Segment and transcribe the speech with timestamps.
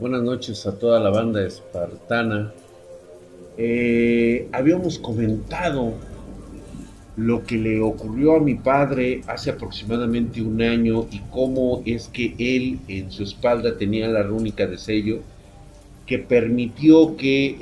[0.00, 2.52] Buenas noches a toda la banda espartana.
[3.56, 5.94] Eh, habíamos comentado
[7.16, 12.32] lo que le ocurrió a mi padre hace aproximadamente un año y cómo es que
[12.38, 15.18] él en su espalda tenía la rúnica de sello
[16.06, 17.56] que permitió que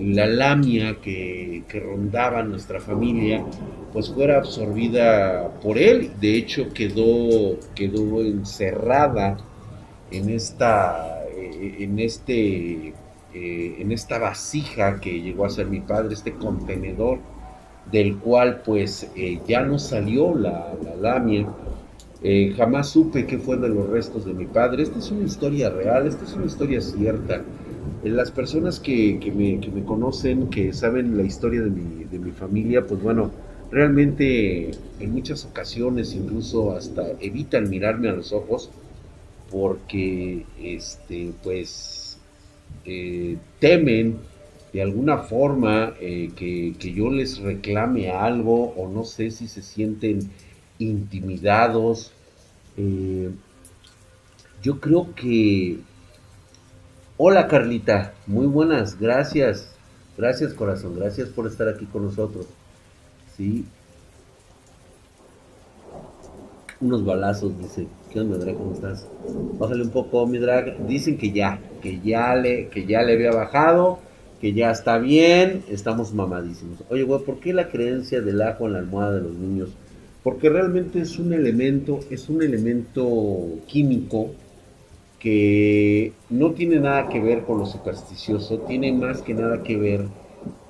[0.00, 3.44] la lamia que, que, rondaba nuestra familia
[3.92, 6.12] pues fuera absorbida por él.
[6.20, 9.36] De hecho quedó, quedó encerrada
[10.10, 12.94] en esta, eh, en este,
[13.34, 17.18] eh, en esta vasija que llegó a ser mi padre, este contenedor
[17.90, 21.46] del cual pues eh, ya no salió la, la lamia.
[22.56, 24.82] jamás supe qué fue de los restos de mi padre.
[24.82, 27.42] Esta es una historia real, esta es una historia cierta.
[28.02, 32.18] Las personas que, que, me, que me, conocen, que saben la historia de mi, de
[32.18, 33.30] mi familia, pues bueno,
[33.70, 34.70] realmente
[35.00, 38.70] en muchas ocasiones incluso hasta evitan mirarme a los ojos
[39.50, 42.18] porque este, pues
[42.84, 44.18] eh, temen
[44.72, 50.30] de alguna forma eh, que, yo les reclame algo o no sé si se sienten
[50.78, 52.12] intimidados.
[52.76, 53.30] Eh,
[54.62, 55.78] yo creo que...
[57.16, 59.74] Hola Carlita, muy buenas, gracias.
[60.16, 62.46] Gracias corazón, gracias por estar aquí con nosotros.
[63.36, 63.64] Sí,
[66.80, 67.86] unos balazos, dice.
[68.10, 68.56] ¿Qué onda, drag?
[68.56, 69.06] ¿Cómo estás?
[69.58, 70.86] Bájale un poco, mi drag.
[70.86, 73.98] Dicen que ya, que ya le, que ya le había bajado,
[74.40, 76.78] que ya está bien, estamos mamadísimos.
[76.88, 79.70] Oye, güey, ¿por qué la creencia del ajo en la almohada de los niños?
[80.22, 84.30] Porque realmente es un elemento, es un elemento químico
[85.18, 90.04] que no tiene nada que ver con lo supersticioso, tiene más que nada que ver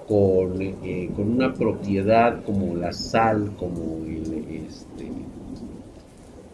[0.08, 5.06] con, eh, con una propiedad como la sal, como el, este,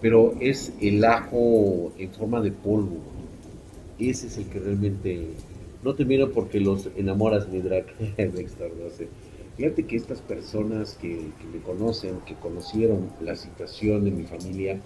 [0.04, 2.98] pero es el ajo en forma de polvo.
[3.98, 5.28] Ese es el que realmente...
[5.82, 7.86] No te miro porque los enamoras, mi drag,
[9.56, 14.78] Fíjate que estas personas que, me conocen, que conocieron la situación de mi familia,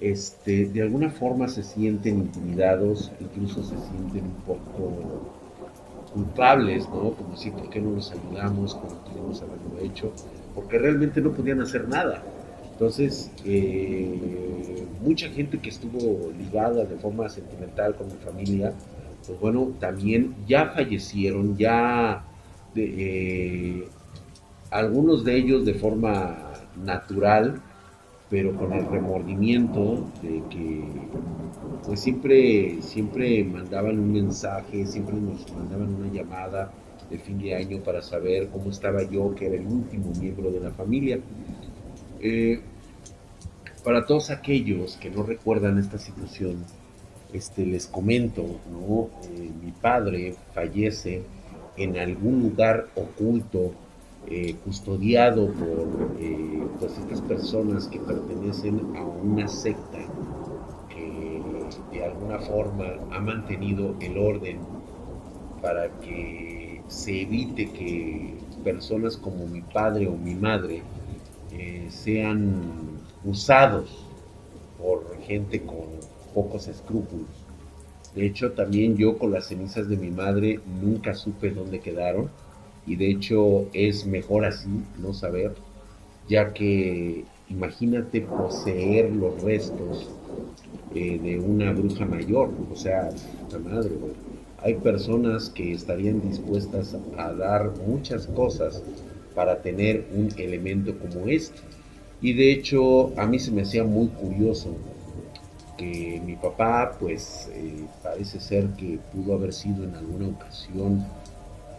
[0.00, 5.32] este, de alguna forma se sienten intimidados, incluso se sienten un poco
[6.14, 7.10] culpables, ¿no?
[7.10, 8.76] Como si, ¿por qué no los ayudamos?
[8.76, 10.12] ¿Cómo pudimos haberlo hecho?
[10.54, 12.22] Porque realmente no podían hacer nada.
[12.78, 18.72] Entonces, eh, mucha gente que estuvo ligada de forma sentimental con mi familia,
[19.26, 22.22] pues bueno, también ya fallecieron, ya
[22.76, 23.88] eh,
[24.70, 26.52] algunos de ellos de forma
[26.84, 27.60] natural,
[28.30, 30.84] pero con el remordimiento de que
[31.84, 36.70] pues siempre, siempre mandaban un mensaje, siempre nos mandaban una llamada
[37.10, 40.60] de fin de año para saber cómo estaba yo, que era el último miembro de
[40.60, 41.18] la familia.
[42.20, 42.60] Eh,
[43.88, 46.62] para todos aquellos que no recuerdan esta situación,
[47.32, 49.08] este, les comento, ¿no?
[49.32, 51.22] Eh, mi padre fallece
[51.78, 53.72] en algún lugar oculto,
[54.26, 55.86] eh, custodiado por
[56.78, 60.00] pues estas personas que pertenecen a una secta
[60.90, 61.32] que
[61.90, 64.58] de alguna forma ha mantenido el orden
[65.62, 70.82] para que se evite que personas como mi padre o mi madre
[71.52, 72.87] eh, sean
[73.24, 74.06] usados
[74.78, 75.86] por gente con
[76.34, 77.26] pocos escrúpulos.
[78.14, 82.30] De hecho, también yo con las cenizas de mi madre nunca supe dónde quedaron
[82.86, 84.68] y de hecho es mejor así,
[84.98, 85.54] no saber,
[86.28, 90.10] ya que imagínate poseer los restos
[90.94, 93.10] eh, de una bruja mayor, o sea,
[93.52, 93.90] la madre,
[94.62, 98.82] hay personas que estarían dispuestas a dar muchas cosas
[99.34, 101.60] para tener un elemento como este.
[102.20, 104.76] Y de hecho a mí se me hacía muy curioso
[105.76, 111.06] que mi papá pues eh, parece ser que pudo haber sido en alguna ocasión,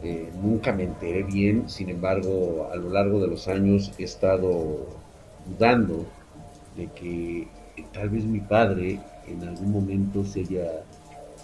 [0.01, 4.87] eh, nunca me enteré bien, sin embargo a lo largo de los años he estado
[5.45, 6.05] dudando
[6.77, 7.47] de que
[7.91, 10.83] tal vez mi padre en algún momento se haya,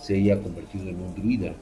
[0.02, 1.54] se haya convertido en un druida,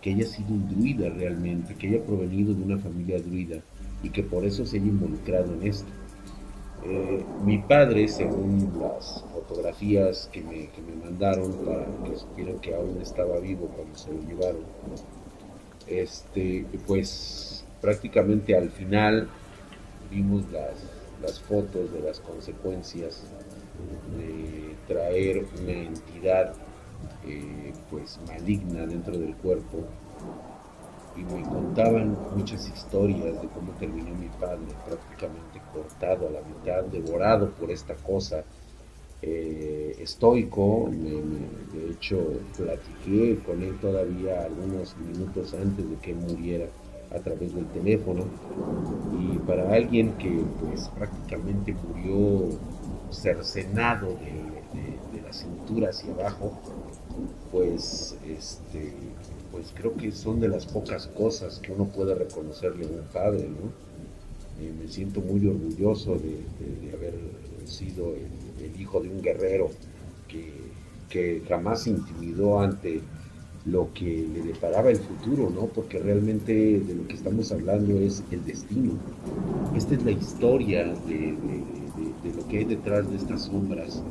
[0.00, 3.58] que haya sido un druida realmente, que haya provenido de una familia druida
[4.02, 5.90] y que por eso se haya involucrado en esto.
[6.90, 11.52] Eh, mi padre, según las fotografías que me, que me, mandaron
[12.04, 14.62] que supieran que aún estaba vivo cuando se lo llevaron,
[15.86, 19.28] este, pues prácticamente al final
[20.10, 20.76] vimos las,
[21.20, 23.22] las fotos de las consecuencias
[24.16, 26.54] de traer una entidad
[27.26, 29.84] eh, pues maligna dentro del cuerpo
[31.18, 36.84] y me contaban muchas historias de cómo terminó mi padre prácticamente cortado a la mitad,
[36.84, 38.44] devorado por esta cosa
[39.20, 42.18] eh, estoico, de hecho
[42.56, 46.66] platiqué con él todavía algunos minutos antes de que muriera
[47.10, 48.24] a través del teléfono.
[49.18, 52.48] Y para alguien que pues prácticamente murió
[53.10, 56.52] cercenado de, de la cintura hacia abajo,
[57.50, 58.92] pues este
[59.58, 63.48] pues creo que son de las pocas cosas que uno puede reconocerle a un padre,
[63.48, 63.72] ¿no?
[64.80, 67.14] Me siento muy orgulloso de, haber
[67.64, 69.70] sido el, hijo de un guerrero
[70.28, 73.00] que, jamás intimidó ante
[73.64, 75.66] lo que le deparaba el futuro, ¿no?
[75.66, 78.92] Porque realmente de lo que estamos hablando es el destino.
[79.74, 81.34] Esta es la historia de,
[82.22, 84.02] de lo que hay detrás de estas sombras,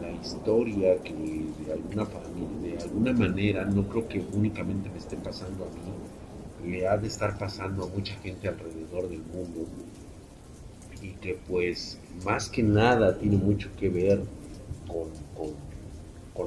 [0.00, 1.12] la historia que
[1.66, 6.86] de alguna familia, alguna manera, no creo que únicamente me esté pasando a mí, le
[6.86, 9.66] ha de estar pasando a mucha gente alrededor del mundo
[11.02, 14.22] y que pues más que nada tiene mucho que ver
[14.86, 15.10] con,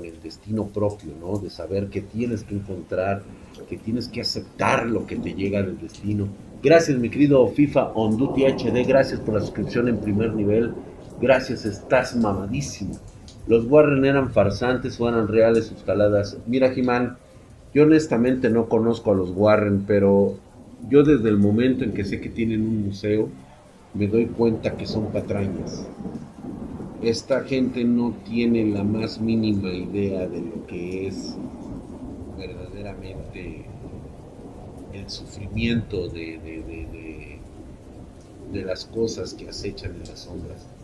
[0.04, 1.38] el destino propio, ¿no?
[1.38, 3.24] De saber que tienes que encontrar,
[3.70, 6.28] que tienes que aceptar lo que te llega del destino.
[6.62, 10.74] Gracias mi querido FIFA On Duty HD, gracias por la suscripción en primer nivel,
[11.22, 12.96] gracias, estás mamadísimo.
[13.48, 16.38] Los Warren eran farsantes o eran reales sus caladas.
[16.48, 17.18] Mira, Jimán,
[17.74, 20.36] yo honestamente no conozco a los Warren, pero
[20.90, 23.30] yo desde el momento en que sé que tienen un museo,
[23.94, 25.92] me doy cuenta que son patrañas.
[27.02, 31.38] Esta gente no tiene la más mínima idea de lo que es
[32.38, 33.66] verdaderamente
[34.94, 37.40] el sufrimiento de, de,
[38.54, 40.75] de las cosas que acechan en las sombras.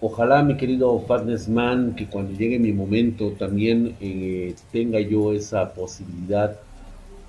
[0.00, 1.04] Ojalá, mi querido
[1.48, 6.56] Man, que cuando llegue mi momento también eh, tenga yo esa posibilidad.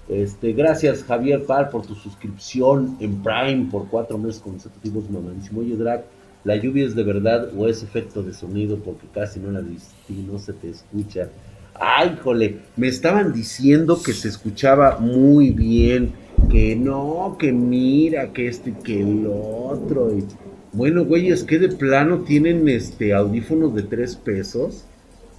[0.07, 5.62] Este, gracias, Javier Par, por tu suscripción en Prime por cuatro meses consecutivos, mamadísimo.
[5.62, 6.06] Oye, Drag,
[6.44, 8.77] ¿la lluvia es de verdad o es efecto de sonido?
[8.77, 11.30] Porque casi no la no se te escucha.
[11.74, 16.12] Ay, jole, me estaban diciendo que se escuchaba muy bien,
[16.51, 20.16] que no, que mira, que este, que el otro.
[20.16, 20.25] Y,
[20.71, 24.86] bueno, güey, es que de plano tienen este audífonos de tres pesos.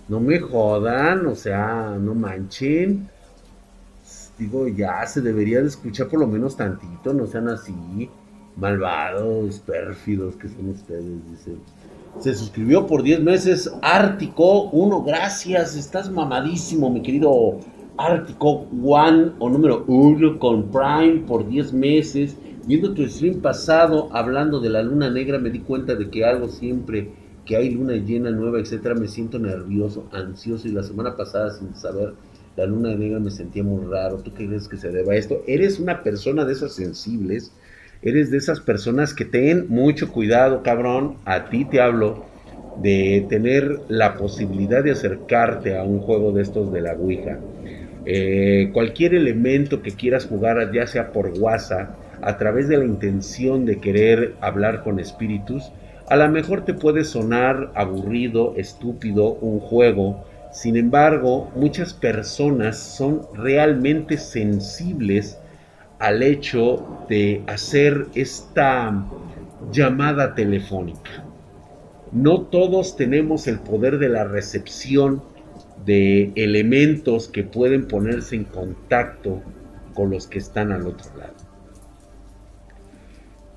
[0.08, 3.08] No me jodan, o sea, no manchen.
[4.38, 7.74] Digo, ya se debería de escuchar por lo menos tantito, no sean así
[8.56, 11.58] malvados, pérfidos que son ustedes, dicen.
[12.18, 17.60] Se suscribió por 10 meses Ártico 1, gracias, estás mamadísimo, mi querido
[17.96, 22.36] Ártico One o número 1 con Prime por 10 meses.
[22.66, 26.48] Viendo tu stream pasado hablando de la luna negra, me di cuenta de que algo
[26.48, 27.08] siempre
[27.44, 30.68] que hay luna llena nueva, etcétera, me siento nervioso, ansioso.
[30.68, 32.12] Y la semana pasada, sin saber
[32.56, 34.18] la luna negra, me sentía muy raro.
[34.18, 35.42] ¿Tú crees que se deba a esto?
[35.46, 37.52] Eres una persona de esas sensibles,
[38.02, 41.16] eres de esas personas que ten mucho cuidado, cabrón.
[41.24, 42.24] A ti te hablo
[42.80, 47.38] de tener la posibilidad de acercarte a un juego de estos de la Ouija.
[48.06, 51.90] Eh, cualquier elemento que quieras jugar, ya sea por WhatsApp,
[52.22, 55.72] a través de la intención de querer hablar con espíritus,
[56.08, 60.24] a lo mejor te puede sonar aburrido, estúpido, un juego.
[60.52, 65.38] Sin embargo, muchas personas son realmente sensibles
[66.00, 69.06] al hecho de hacer esta
[69.70, 71.24] llamada telefónica.
[72.10, 75.22] No todos tenemos el poder de la recepción
[75.84, 79.42] de elementos que pueden ponerse en contacto
[79.94, 81.34] con los que están al otro lado.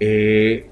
[0.06, 0.66] Eh,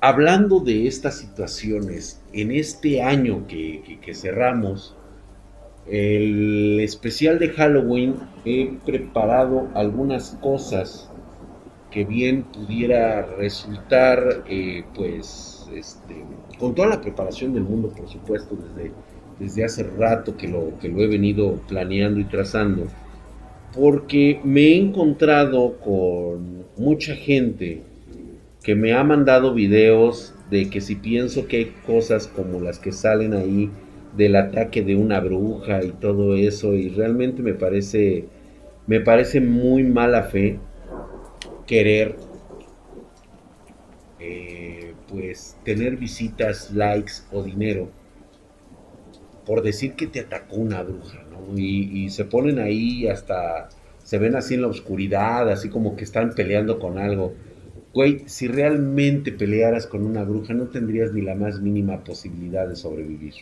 [0.00, 4.96] hablando de estas situaciones, en este año que, cerramos,
[5.90, 8.14] el especial de Halloween,
[8.44, 11.10] he preparado algunas cosas
[11.90, 16.14] que bien pudiera resultar, eh, pues, este,
[16.60, 18.92] con toda la preparación del mundo, por supuesto, desde,
[19.40, 22.86] desde hace rato que lo, que lo he venido planeando y trazando,
[23.74, 27.82] porque me he encontrado con mucha gente
[28.62, 32.92] que me ha mandado videos de que si pienso que hay cosas como las que
[32.92, 33.70] salen ahí
[34.16, 38.26] del ataque de una bruja y todo eso y realmente me parece
[38.86, 40.58] me parece muy mala fe
[41.66, 42.16] querer
[44.20, 47.90] eh, pues tener visitas, likes o dinero
[49.46, 51.58] por decir que te atacó una bruja, ¿no?
[51.58, 53.68] Y, y se ponen ahí hasta
[54.04, 57.34] se ven así en la oscuridad, así como que están peleando con algo.
[57.94, 62.76] Güey, si realmente pelearas con una bruja, no tendrías ni la más mínima posibilidad de
[62.76, 63.34] sobrevivir.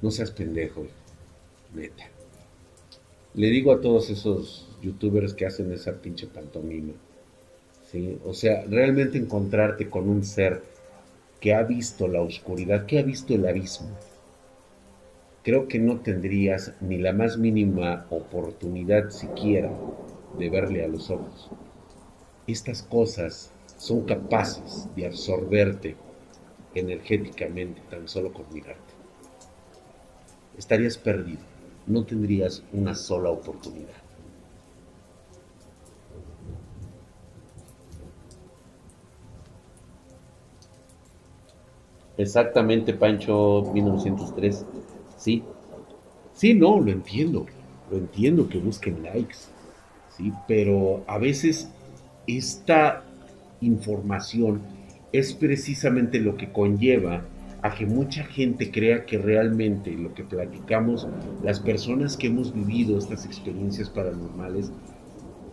[0.00, 0.86] No seas pendejo,
[1.74, 2.04] neta.
[3.34, 6.92] le digo a todos esos youtubers que hacen esa pinche pantomima,
[7.90, 8.16] ¿sí?
[8.24, 10.62] O sea, realmente encontrarte con un ser
[11.40, 13.88] que ha visto la oscuridad, que ha visto el abismo,
[15.42, 19.72] creo que no tendrías ni la más mínima oportunidad siquiera
[20.38, 21.50] de verle a los ojos.
[22.48, 25.96] Estas cosas son capaces de absorberte
[26.74, 28.94] energéticamente tan solo con mirarte.
[30.56, 31.42] Estarías perdido,
[31.86, 33.92] no tendrías una sola oportunidad.
[42.16, 44.64] Exactamente, Pancho 1903.
[45.18, 45.44] Sí.
[46.32, 47.44] Sí, no, lo entiendo.
[47.90, 49.36] Lo entiendo que busquen likes.
[50.16, 51.68] Sí, pero a veces
[52.28, 53.02] esta
[53.60, 54.60] información
[55.12, 57.24] es precisamente lo que conlleva
[57.62, 61.08] a que mucha gente crea que realmente lo que platicamos,
[61.42, 64.70] las personas que hemos vivido estas experiencias paranormales,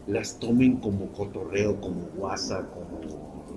[0.05, 3.55] las tomen como cotorreo, como guasa, como,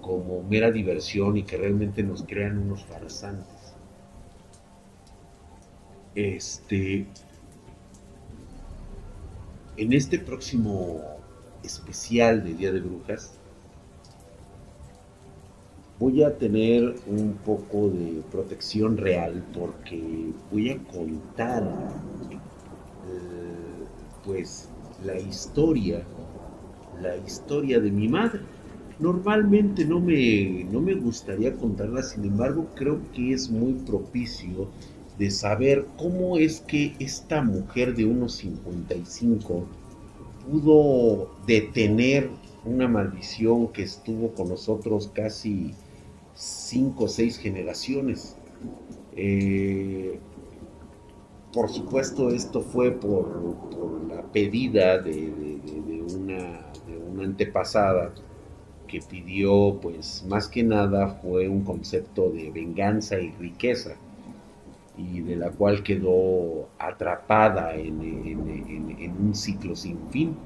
[0.00, 3.74] como mera diversión y que realmente nos crean unos farsantes.
[6.16, 7.06] Este,
[9.76, 11.15] en este próximo
[11.62, 13.32] especial de Día de Brujas,
[15.98, 22.38] voy a tener un poco de protección real porque voy a contar eh,
[24.24, 24.68] pues
[25.04, 26.02] la historia,
[27.00, 28.40] la historia de mi madre.
[28.98, 34.68] Normalmente no me, no me gustaría contarla, sin embargo creo que es muy propicio
[35.18, 39.66] de saber cómo es que esta mujer de unos 55
[40.46, 42.30] pudo detener
[42.64, 45.74] una maldición que estuvo con nosotros casi
[46.34, 48.36] cinco o seis generaciones.
[49.14, 50.18] Eh,
[51.52, 53.28] por supuesto, esto fue por,
[54.08, 55.32] la pedida de,
[56.14, 58.12] una, de una antepasada
[58.86, 63.96] que pidió, pues más que nada fue un concepto de venganza y riqueza
[64.96, 67.98] y de la cual quedó atrapada en,
[69.20, 70.36] un ciclo sin fin.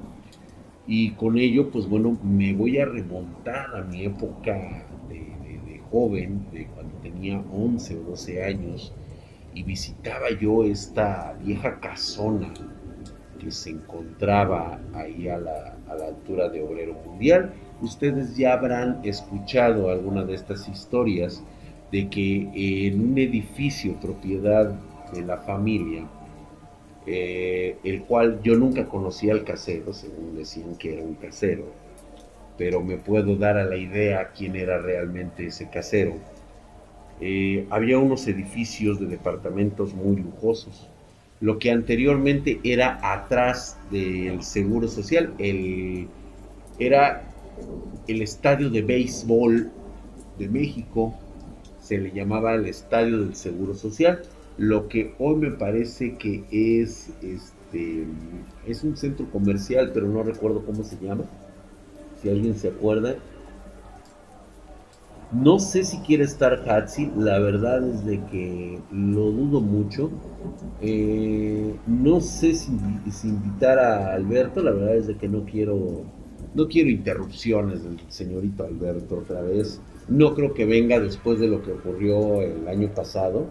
[0.87, 6.67] Y con ello, pues bueno, me voy a remontar a mi época de, joven, de
[6.67, 8.93] cuando tenía 11 o 12 años,
[9.53, 12.53] y visitaba yo esta vieja casona
[13.39, 17.53] que se encontraba ahí a la, a la altura de Obrero Mundial.
[17.81, 21.43] Ustedes ya habrán escuchado alguna de estas historias
[21.91, 24.73] de que en un edificio propiedad
[25.13, 26.03] de la familia,
[27.05, 31.65] eh, el cual yo nunca conocía al casero, según decían que era un casero,
[32.57, 36.13] pero me puedo dar a la idea quién era realmente ese casero.
[37.19, 40.87] Eh, había unos edificios de departamentos muy lujosos,
[41.39, 46.07] lo que anteriormente era atrás del Seguro Social, el,
[46.79, 47.23] era
[48.07, 49.71] el estadio de béisbol
[50.37, 51.15] de México,
[51.91, 54.21] se le llamaba el Estadio del Seguro Social,
[54.57, 58.05] lo que hoy me parece que es este
[58.65, 61.25] es un centro comercial, pero no recuerdo cómo se llama.
[62.21, 63.15] Si alguien se acuerda.
[65.33, 70.11] No sé si quiere estar Hatsi, la verdad es de que lo dudo mucho.
[70.79, 72.71] Eh, no sé si,
[73.11, 76.03] si, invitar a Alberto, la verdad es de que no quiero,
[76.53, 79.79] no quiero interrupciones del señorito Alberto otra vez.
[80.07, 83.47] No creo que venga después de lo que ocurrió el año pasado.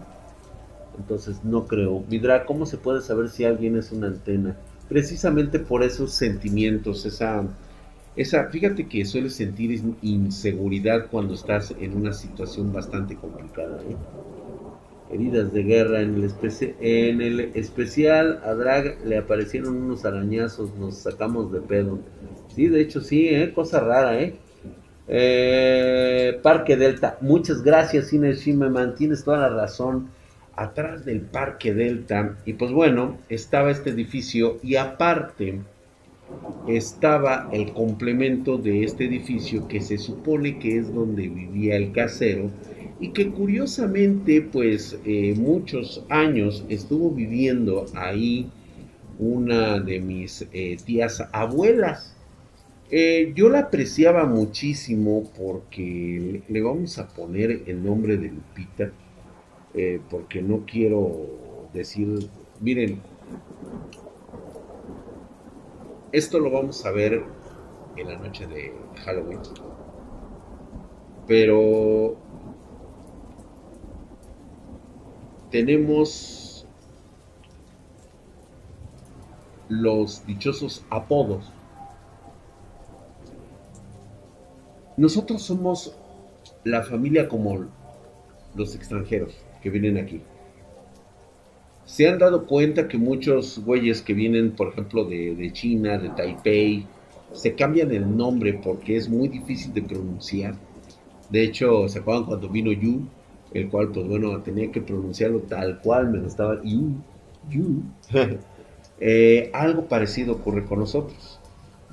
[0.97, 2.03] Entonces no creo.
[2.07, 4.55] Vidra, ¿cómo se puede saber si alguien es una antena?
[4.87, 7.43] Precisamente por esos sentimientos, esa,
[8.15, 13.81] esa, fíjate que sueles sentir inseguridad cuando estás en una situación bastante complicada.
[13.83, 13.95] ¿eh?
[15.11, 21.59] Heridas de guerra en el, especial a Drag le aparecieron unos arañazos, nos sacamos de
[21.59, 21.99] pedo.
[22.55, 23.51] Sí, de hecho sí, ¿eh?
[23.53, 24.35] cosa rara, ¿eh?
[25.07, 30.09] Eh, Parque Delta, muchas gracias Inés me tienes toda la razón.
[30.55, 35.59] Atrás del Parque Delta, y pues bueno, estaba este edificio y aparte
[36.67, 42.51] estaba el complemento de este edificio que se supone que es donde vivía el casero
[43.01, 48.47] y que curiosamente pues eh, muchos años estuvo viviendo ahí
[49.17, 52.15] una de mis eh, tías abuelas.
[52.91, 58.91] Eh, yo la apreciaba muchísimo porque le, vamos a poner el nombre de Lupita,
[60.09, 62.27] porque no quiero decir,
[62.59, 62.99] miren,
[66.11, 67.23] esto lo vamos a ver
[67.95, 68.73] en la noche de
[69.05, 69.39] Halloween,
[71.25, 72.17] pero
[75.51, 76.65] tenemos
[79.69, 81.51] los dichosos apodos.
[84.97, 85.95] Nosotros somos
[86.63, 87.65] la familia como
[88.55, 90.21] los extranjeros que vienen aquí.
[91.85, 96.09] Se han dado cuenta que muchos güeyes que vienen, por ejemplo, de, de China, de
[96.09, 96.85] Taipei,
[97.33, 100.55] se cambian el nombre porque es muy difícil de pronunciar.
[101.29, 103.07] De hecho, ¿se acuerdan cuando vino Yu?
[103.53, 107.83] El cual, pues bueno, tenía que pronunciarlo tal cual, me lo estaba Yu.
[109.03, 111.39] Eh, algo parecido ocurre con nosotros.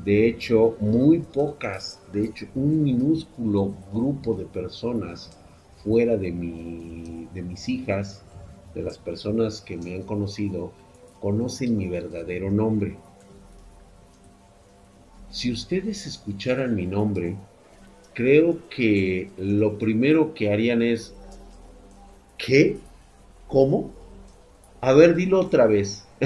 [0.04, 5.30] De hecho, muy pocas, de hecho, un minúsculo grupo de personas
[5.82, 8.22] fuera de, mi, de mis hijas,
[8.74, 10.70] de las personas que me han conocido,
[11.20, 12.96] conocen mi verdadero nombre.
[15.30, 17.36] Si ustedes escucharan mi nombre,
[18.14, 21.14] creo que lo primero que harían es,
[22.48, 22.78] ¿qué?
[23.46, 23.90] ¿Cómo?
[24.80, 26.06] A ver, dilo otra vez.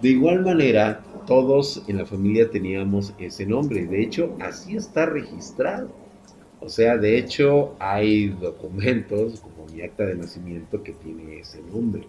[0.00, 3.84] De igual manera, todos en la familia teníamos ese nombre.
[3.86, 5.90] De hecho, así está registrado.
[6.60, 12.04] O sea, de hecho, hay documentos como mi acta de nacimiento que tiene ese nombre.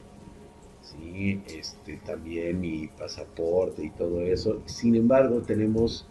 [0.81, 4.61] Sí, este, también mi pasaporte y todo eso.
[4.65, 6.07] Sin embargo, tenemos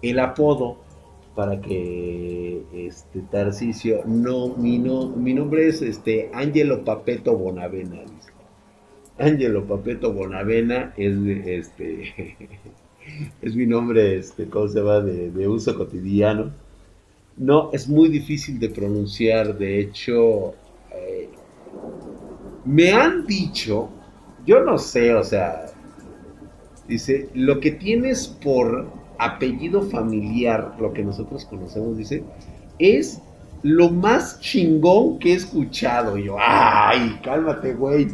[0.00, 0.76] el apodo
[1.34, 8.30] para que este Tarcisio no mi no mi nombre es este Angelo Papeto Bonavena dice.
[9.18, 12.14] Angelo Papeto Bonavena es este
[13.42, 16.52] es mi nombre este cómo se va de, uso cotidiano
[17.36, 20.54] no es muy difícil de pronunciar de hecho
[20.92, 21.28] eh,
[22.64, 23.90] me han dicho
[24.46, 25.66] yo no sé o sea
[26.86, 32.22] dice lo que tienes por apellido familiar, lo que nosotros conocemos, dice,
[32.78, 33.20] es
[33.62, 36.18] lo más chingón que he escuchado.
[36.18, 38.08] Yo, ay, cálmate, güey.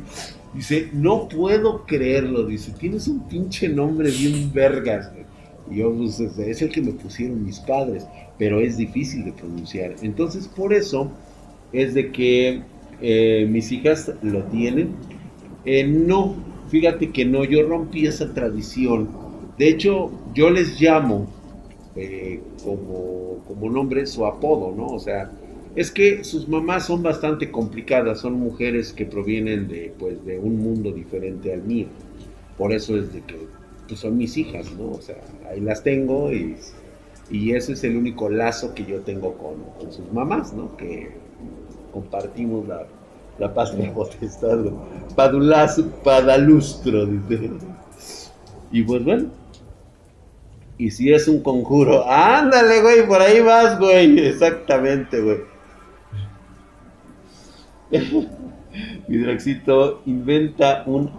[0.54, 2.46] Dice, no puedo creerlo.
[2.46, 5.10] Dice, tienes un pinche nombre bien vergas,
[5.70, 8.06] Y yo, pues, es el que me pusieron mis padres,
[8.38, 9.96] pero es difícil de pronunciar.
[10.02, 11.10] Entonces, por eso
[11.72, 12.62] es de que
[13.00, 14.90] eh, mis hijas lo tienen.
[15.64, 16.36] Eh, no,
[16.68, 19.29] fíjate que no, yo rompí esa tradición
[19.60, 21.26] de hecho, yo les llamo
[21.94, 24.86] eh, como, como nombre su apodo, ¿no?
[24.86, 25.30] O sea,
[25.76, 30.56] es que sus mamás son bastante complicadas, son mujeres que provienen de, pues, de un
[30.56, 31.88] mundo diferente al mío.
[32.56, 33.36] Por eso es de que
[33.86, 34.92] pues, son mis hijas, ¿no?
[34.92, 35.20] O sea,
[35.50, 36.56] ahí las tengo y,
[37.30, 40.74] y ese es el único lazo que yo tengo con, sus mamás, ¿no?
[40.78, 41.10] Que
[41.92, 42.86] compartimos la,
[43.38, 44.58] la paz de potestad,
[45.14, 47.50] padulazo, padalustro, dice.
[48.72, 49.39] Y pues bueno,
[50.80, 54.18] y si es un conjuro, ándale, güey, por ahí vas, güey.
[54.28, 55.38] Exactamente, güey.
[59.08, 61.10] Hidraxito inventa un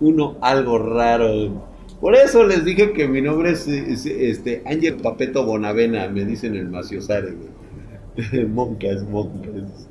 [0.00, 1.62] uno algo raro.
[2.00, 6.70] Por eso les dije que mi nombre es, este Ángel Papeto Bonavena, me dicen el
[6.70, 8.46] Maciosare, güey.
[8.48, 9.90] moncas, moncas.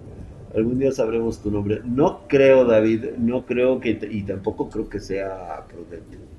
[0.55, 1.81] Algún día sabremos tu nombre.
[1.85, 6.30] No creo, David, no creo que, y tampoco creo que sea prudente.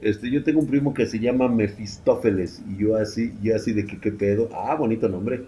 [0.00, 3.86] Este, yo tengo un primo que se llama Mefistófeles y yo así, yo así de
[3.86, 4.48] que qué pedo.
[4.54, 5.42] Ah, bonito nombre.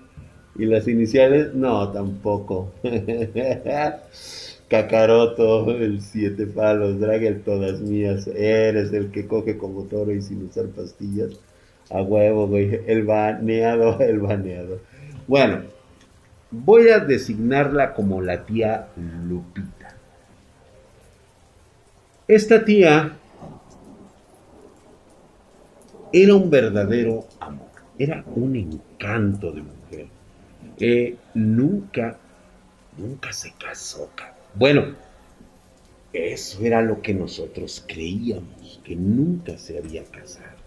[0.57, 2.73] Y las iniciales, no, tampoco.
[4.69, 8.27] Cacaroto, el siete palos, Dragel, todas mías.
[8.29, 11.31] Eres el que coge como toro y sin usar pastillas.
[11.91, 12.81] A huevo, güey.
[12.87, 14.81] El baneado, el baneado.
[15.27, 15.63] Bueno,
[16.51, 18.89] voy a designarla como la tía
[19.29, 19.95] Lupita.
[22.29, 23.13] Esta tía
[26.12, 27.68] era un verdadero amor,
[27.99, 30.07] era un encanto de mujer.
[30.79, 32.18] Eh, nunca,
[32.96, 34.11] nunca se casó.
[34.55, 34.94] Bueno,
[36.12, 40.59] eso era lo que nosotros creíamos, que nunca se había casado.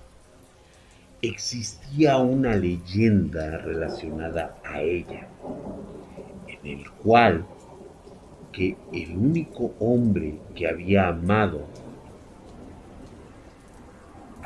[1.21, 5.27] Existía una leyenda relacionada a ella,
[6.47, 7.45] en el cual
[8.51, 11.65] que el único hombre que había amado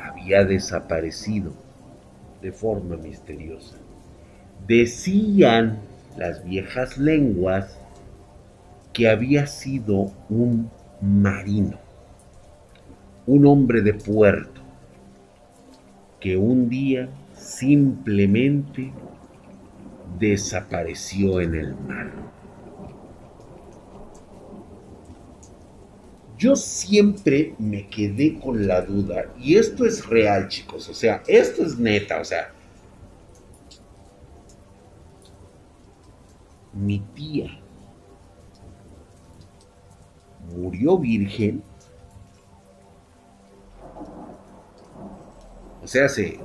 [0.08, 1.52] había desaparecido
[2.42, 3.76] de forma misteriosa.
[4.66, 5.78] Decían
[6.16, 7.78] las viejas lenguas
[8.92, 11.78] que había sido un marino,
[13.26, 14.60] un hombre de puerto,
[16.20, 18.92] que un día simplemente
[20.18, 22.10] desapareció en el mar.
[26.38, 31.64] Yo siempre me quedé con la duda, y esto es real, chicos, o sea, esto
[31.64, 32.52] es neta, o sea.
[36.72, 37.60] Mi tía
[40.56, 41.62] murió virgen.
[45.82, 46.38] O sea, se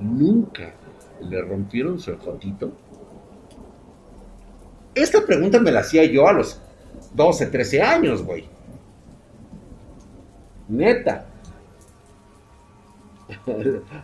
[0.00, 0.74] nunca
[1.20, 2.72] le rompieron su fotito.
[4.94, 6.60] Esta pregunta me la hacía yo a los
[7.14, 8.55] 12, 13 años, güey.
[10.68, 11.26] Neta.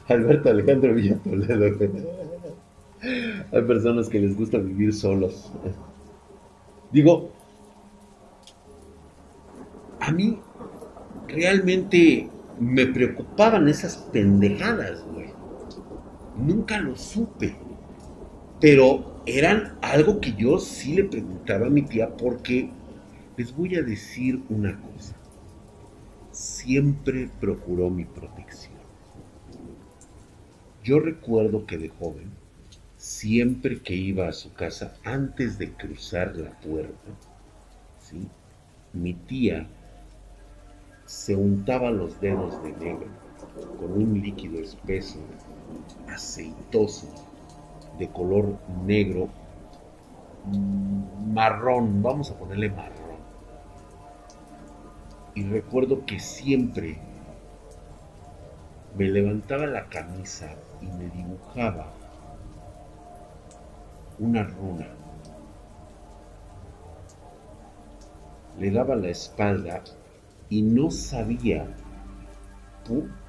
[0.09, 1.77] Alberto Alejandro Villatoledo.
[3.53, 5.53] Hay personas que les gusta vivir solos.
[6.93, 7.31] Digo,
[10.01, 10.39] a mí
[11.29, 12.29] realmente
[12.61, 15.31] me preocupaban esas pendejadas, güey.
[16.37, 17.57] Nunca lo supe.
[18.61, 22.71] Pero eran algo que yo sí le preguntaba a mi tía porque
[23.37, 25.17] les voy a decir una cosa.
[26.43, 28.75] Siempre procuró mi protección.
[30.83, 32.33] Yo recuerdo que de joven,
[32.97, 37.13] siempre que iba a su casa, antes de cruzar la puerta,
[38.01, 38.27] ¿sí?
[38.93, 39.69] mi tía
[41.07, 43.07] se untaba los dedos de negro
[43.79, 45.21] con un líquido espeso,
[46.09, 47.07] aceitoso,
[48.01, 49.29] de color negro,
[51.33, 53.02] marrón, vamos a ponerle marrón.
[55.35, 56.99] Y recuerdo que siempre
[58.97, 61.93] me levantaba la camisa y me dibujaba
[64.19, 64.89] una runa.
[68.59, 69.83] Le daba la espalda
[70.51, 71.67] y no sabía,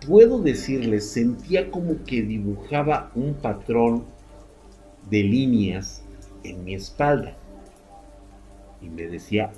[0.05, 4.03] puedo decirle, sentía como que dibujaba un patrón
[5.09, 6.03] de líneas
[6.43, 7.37] en mi espalda.
[8.81, 9.51] Y me decía,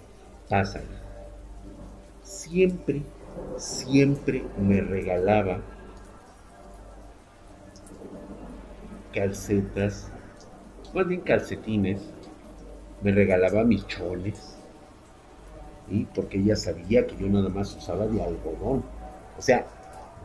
[0.48, 1.05] pásale.
[2.46, 3.02] Siempre,
[3.58, 5.62] siempre me regalaba
[9.12, 10.12] calcetas,
[10.94, 12.02] más bien calcetines,
[13.02, 14.60] me regalaba mis chones,
[15.90, 16.08] ¿sí?
[16.14, 18.84] porque ella sabía que yo nada más usaba de algodón.
[19.40, 19.66] O sea,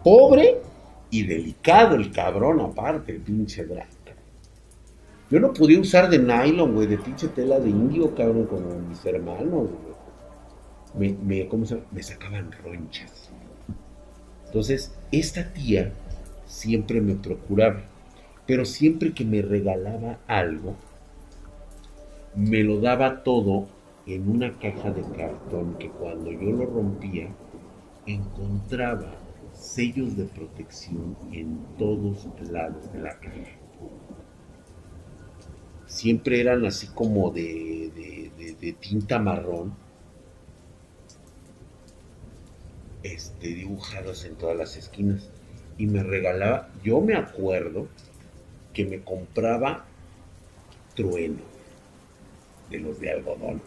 [0.04, 0.60] pobre
[1.08, 3.88] y delicado el cabrón aparte, el pinche drag.
[5.30, 9.06] Yo no podía usar de nylon, güey, de pinche tela de indio, cabrón, como mis
[9.06, 9.70] hermanos,
[10.94, 13.30] Me, me, ¿cómo se me sacaban ronchas.
[14.46, 15.92] Entonces, esta tía
[16.46, 17.82] siempre me procuraba,
[18.46, 20.74] pero siempre que me regalaba algo,
[22.34, 23.68] me lo daba todo
[24.06, 27.28] en una caja de cartón que cuando yo lo rompía
[28.06, 29.12] encontraba
[29.52, 33.58] sellos de protección en todos lados de la caja.
[35.86, 37.90] Siempre eran así como de,
[38.80, 39.74] tinta marrón,
[43.02, 45.30] este, dibujados en todas las esquinas.
[45.78, 47.88] Y me regalaba, yo me acuerdo
[48.72, 49.86] que me compraba
[50.94, 51.42] trueno
[52.68, 53.62] de los de algodón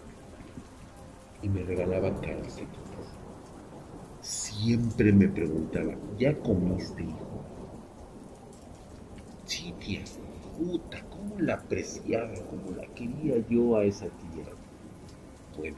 [1.42, 2.70] y me regalaba calcetines.
[4.22, 7.44] Siempre me preguntaba, ¿ya comiste, hijo?
[9.46, 10.04] Sí, tía,
[10.58, 14.46] puta, ¿cómo la apreciaba, cómo la quería yo a esa tía?
[15.58, 15.78] Bueno,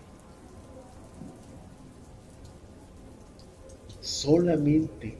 [4.06, 5.18] solamente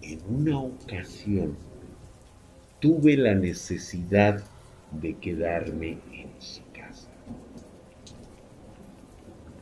[0.00, 1.56] en una ocasión
[2.80, 4.42] tuve la necesidad
[4.92, 6.62] de quedarme en su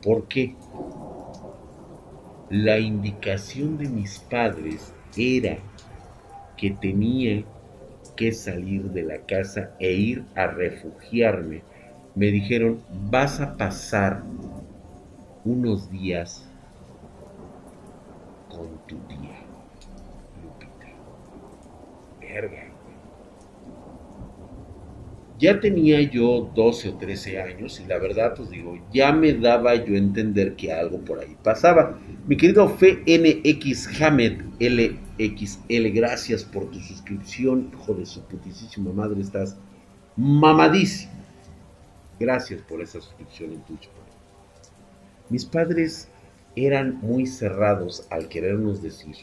[0.03, 0.55] porque
[2.49, 5.59] la indicación de mis padres era
[6.57, 7.45] que tenía
[8.17, 11.63] que salir de la casa e ir a refugiarme.
[12.15, 14.23] Me dijeron, vas a pasar
[15.45, 16.50] unos días
[18.61, 19.41] con tu tía,
[20.43, 20.93] Lupita.
[22.21, 22.67] Verga.
[25.39, 29.75] Ya tenía yo 12 o 13 años y la verdad, pues digo, ya me daba
[29.75, 31.99] yo a entender que algo por ahí pasaba.
[32.27, 37.71] Mi querido FNX Hamed LXL, gracias por tu suscripción.
[37.73, 39.57] Hijo de su putísima madre, estás
[40.17, 41.13] mamadísimo.
[42.19, 43.89] Gracias por esa suscripción en Twitch.
[45.31, 46.11] Mis padres
[46.57, 49.17] eran muy cerrados al querernos decir,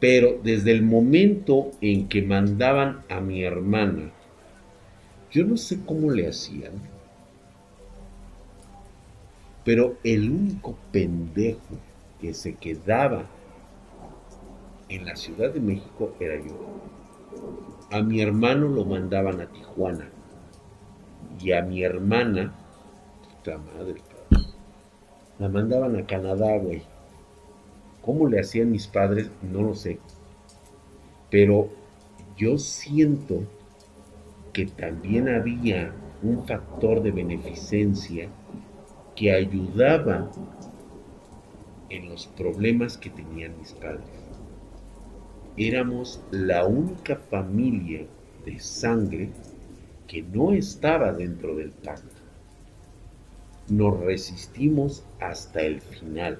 [0.00, 4.12] pero desde el momento en que mandaban a mi hermana
[5.36, 6.72] yo no sé cómo le hacían,
[9.64, 11.76] pero el único pendejo
[12.20, 13.26] que se quedaba
[14.88, 16.56] en la Ciudad de México era yo.
[17.90, 20.08] A mi hermano lo mandaban a Tijuana
[21.38, 22.54] y a mi hermana,
[23.22, 24.00] puta madre,
[25.38, 26.82] la mandaban a Canadá, güey.
[28.02, 29.30] ¿Cómo le hacían mis padres?
[29.42, 29.98] No lo sé.
[31.30, 31.68] Pero
[32.36, 33.42] yo siento
[34.52, 38.28] que también había un factor de beneficencia
[39.14, 40.30] que ayudaba
[41.90, 44.04] en los problemas que tenían mis padres.
[45.56, 48.06] éramos la única familia
[48.44, 49.30] de sangre
[50.06, 52.15] que no estaba dentro del pacto.
[53.68, 56.38] Nos resistimos hasta el final.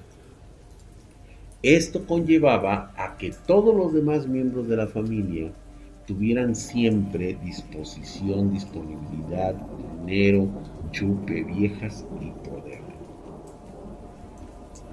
[1.62, 5.50] Esto conllevaba a que todos los demás miembros de la familia
[6.06, 9.54] tuvieran siempre disposición, disponibilidad,
[10.04, 10.48] dinero,
[10.92, 12.80] chupe, viejas y poder.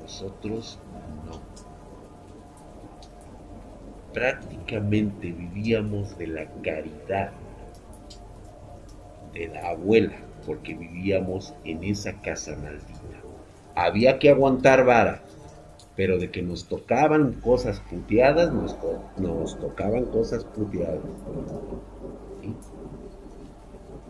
[0.02, 0.80] Nosotros
[1.28, 1.39] no.
[4.12, 7.32] Prácticamente vivíamos de la caridad
[9.34, 12.99] de la abuela, porque vivíamos en esa casa maldita.
[13.75, 15.23] Había que aguantar vara,
[15.95, 20.99] pero de que nos tocaban cosas puteadas, nos, tocaban cosas puteadas.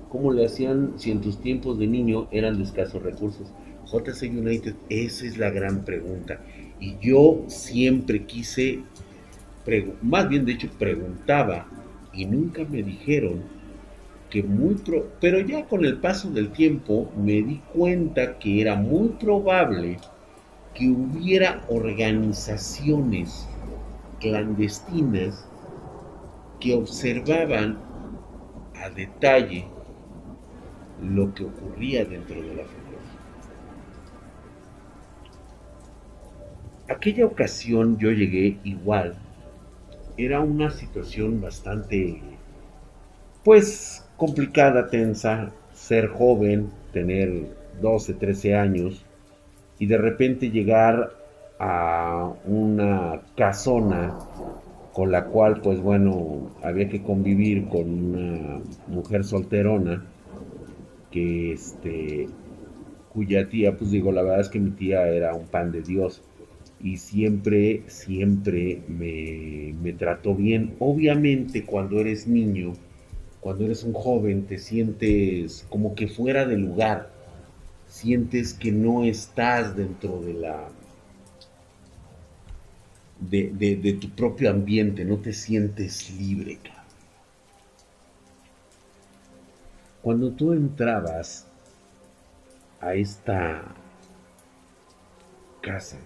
[0.09, 3.47] ¿Cómo le hacían si en tus tiempos de niño eran de escasos recursos?
[3.85, 6.39] JC United, esa es la gran pregunta.
[6.79, 8.79] Y yo siempre quise,
[10.01, 11.67] más bien de hecho preguntaba,
[12.13, 13.41] y nunca me dijeron
[14.33, 14.75] que muy,
[15.21, 19.99] pero ya con el paso del tiempo me di cuenta que era muy probable
[20.73, 23.47] que hubiera organizaciones
[24.19, 25.47] clandestinas
[26.59, 27.77] que observaban
[28.83, 29.67] a detalle
[30.99, 32.99] lo que ocurría dentro de la familia.
[36.89, 39.15] Aquella ocasión yo llegué igual.
[40.17, 42.19] Era una situación bastante,
[43.43, 47.29] pues, complicada, tensa, ser joven, tener
[47.81, 49.03] 12, 13 años
[49.79, 51.11] y de repente llegar
[51.59, 54.17] a una casona
[54.93, 60.05] con la cual pues bueno había que convivir con una mujer solterona
[61.11, 62.29] que este
[63.11, 66.21] cuya tía pues digo la verdad es que mi tía era un pan de Dios
[66.81, 70.75] y siempre siempre me, me trató bien.
[70.79, 72.73] Obviamente cuando eres niño
[73.43, 77.11] cuando eres un joven te sientes como que fuera de lugar
[77.87, 80.69] sientes que no estás dentro de la
[83.19, 86.59] de, tu propio ambiente, no te sientes libre.
[90.01, 91.47] Cuando tú entrabas
[92.81, 93.63] a esta
[95.61, 95.97] casa,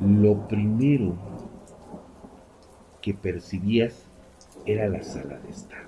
[0.00, 1.14] lo primero
[3.00, 4.05] que percibías
[4.66, 5.86] era la sala de estar.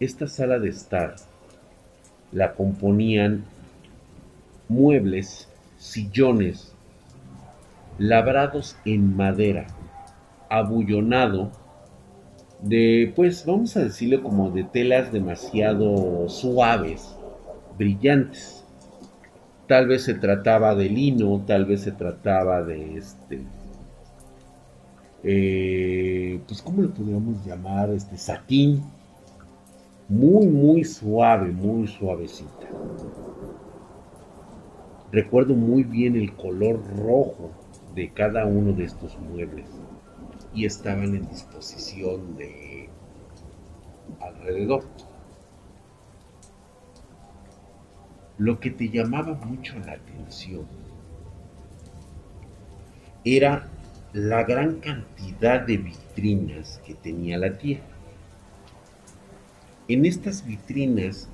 [0.00, 1.16] Esta sala de estar
[2.32, 3.44] la componían
[4.68, 6.72] muebles, sillones,
[7.98, 9.66] labrados en madera,
[10.48, 11.52] abullonado
[12.62, 17.16] de, pues vamos a decirle como de telas demasiado suaves,
[17.78, 18.64] brillantes.
[19.66, 23.40] Tal vez se trataba de lino, tal vez se trataba de este,
[25.22, 28.82] eh, pues cómo le podríamos llamar, este satín,
[30.08, 32.68] muy, muy suave, muy suavecita.
[35.12, 37.50] Recuerdo muy bien el color rojo
[37.94, 39.66] de cada uno de estos muebles
[40.54, 42.88] y estaban en disposición de
[44.20, 44.84] alrededor.
[48.38, 50.66] Lo que te llamaba mucho la atención
[53.24, 53.69] era
[54.12, 57.80] la gran cantidad de vitrinas que tenía la tía
[59.90, 61.28] en estas vitrinas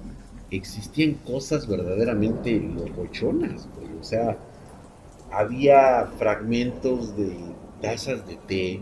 [0.50, 3.68] existían cosas verdaderamente locochonas,
[4.00, 4.38] O sea,
[5.30, 7.36] había fragmentos de
[7.82, 8.80] tazas de té,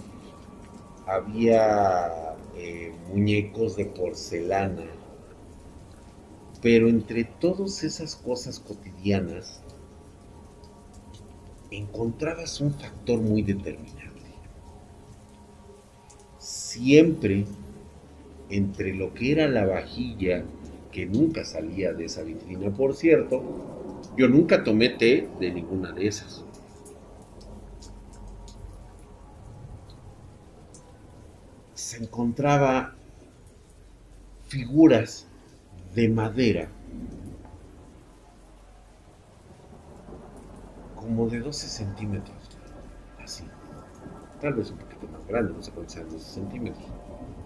[1.08, 4.86] había eh, muñecos de porcelana,
[6.62, 9.60] pero entre todas esas cosas cotidianas
[11.76, 14.02] encontrabas un factor muy determinante.
[16.38, 17.46] Siempre
[18.50, 20.44] entre lo que era la vajilla,
[20.92, 23.42] que nunca salía de esa vitrina, por cierto,
[24.16, 26.44] yo nunca tomé té de ninguna de esas.
[31.74, 32.94] Se encontraba
[34.46, 35.26] figuras
[35.94, 36.68] de madera,
[41.24, 42.36] como de 12 centímetros,
[43.22, 43.44] así,
[44.40, 46.84] tal vez un poquito más grande, no sé cuántos sean 12 centímetros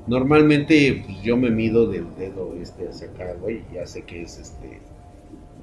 [0.06, 4.38] Normalmente pues, yo me mido del dedo este hacia acá, güey, ya sé que es
[4.38, 4.80] este,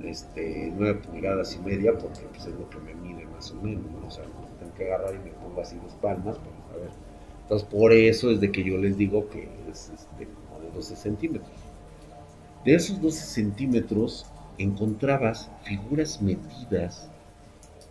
[0.03, 3.83] este 9 pulgadas y media porque pues, es lo que me mide más o menos,
[3.91, 4.07] ¿no?
[4.07, 4.23] O sea,
[4.59, 6.91] tengo que agarrar y me pongo así dos palmas, pues, a ver.
[7.41, 10.95] Entonces por eso es de que yo les digo que es este, como de 12
[10.95, 11.57] centímetros.
[12.63, 17.09] De esos 12 centímetros encontrabas figuras metidas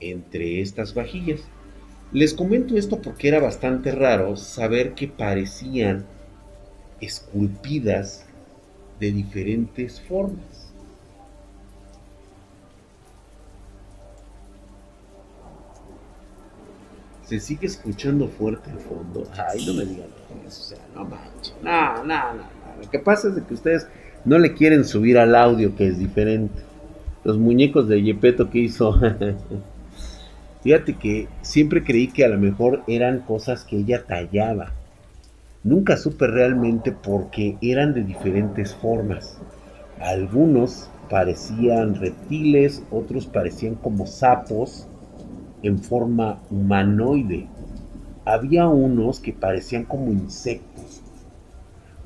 [0.00, 1.40] entre estas vajillas.
[2.12, 6.04] Les comento esto porque era bastante raro saber que parecían
[7.00, 8.24] esculpidas
[9.00, 10.72] de diferentes formas.
[17.24, 19.26] Se sigue escuchando fuerte el fondo.
[19.32, 20.06] Ay, no me digan
[20.46, 20.60] eso.
[20.60, 21.54] O sea, no manches.
[21.62, 22.44] No, no, no,
[22.80, 23.88] Lo que pasa es que ustedes
[24.24, 26.62] no le quieren subir al audio que es diferente.
[27.24, 29.00] Los muñecos de Yepeto que hizo.
[30.64, 34.72] Fíjate que siempre creí que a lo mejor eran cosas que ella tallaba.
[35.62, 39.38] Nunca supe realmente porque eran de diferentes formas.
[40.00, 44.88] Algunos parecían reptiles, otros parecían como sapos
[45.62, 47.46] en forma humanoide.
[48.24, 51.02] Había unos que parecían como insectos.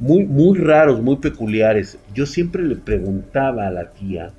[0.01, 1.97] Muy, muy raros, muy peculiares.
[2.13, 4.33] Yo siempre le preguntaba a la tía,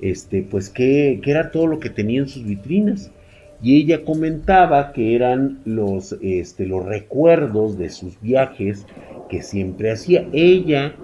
[0.00, 3.12] este, pues qué, qué era todo lo que tenía en sus vitrinas
[3.62, 8.86] y ella comentaba que eran los, este, los recuerdos de sus viajes
[9.30, 10.26] que siempre hacía.
[10.32, 10.96] Ella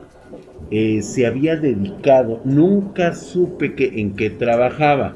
[0.73, 5.15] eh, se había dedicado, nunca supe que, en qué trabajaba,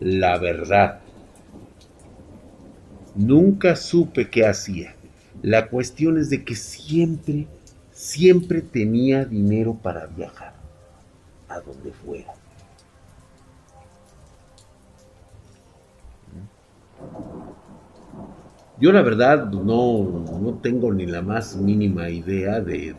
[0.00, 0.98] la verdad.
[3.14, 4.96] Nunca supe qué hacía.
[5.42, 7.46] La cuestión es de que siempre,
[7.92, 10.54] siempre tenía dinero para viajar
[11.48, 12.34] a donde fuera.
[18.78, 22.92] Yo la verdad no, tengo ni la más mínima idea de,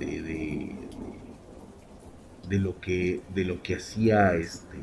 [2.50, 4.78] de, lo que de lo que hacía este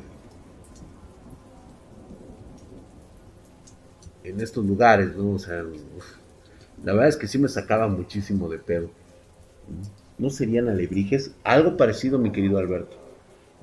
[4.22, 5.32] en estos lugares, ¿no?
[5.32, 5.64] O sea,
[6.82, 8.90] la verdad es que sí me sacaba muchísimo de pedo.
[10.18, 11.34] ¿No serían alebrijes?
[11.42, 12.96] Algo parecido, mi querido Alberto.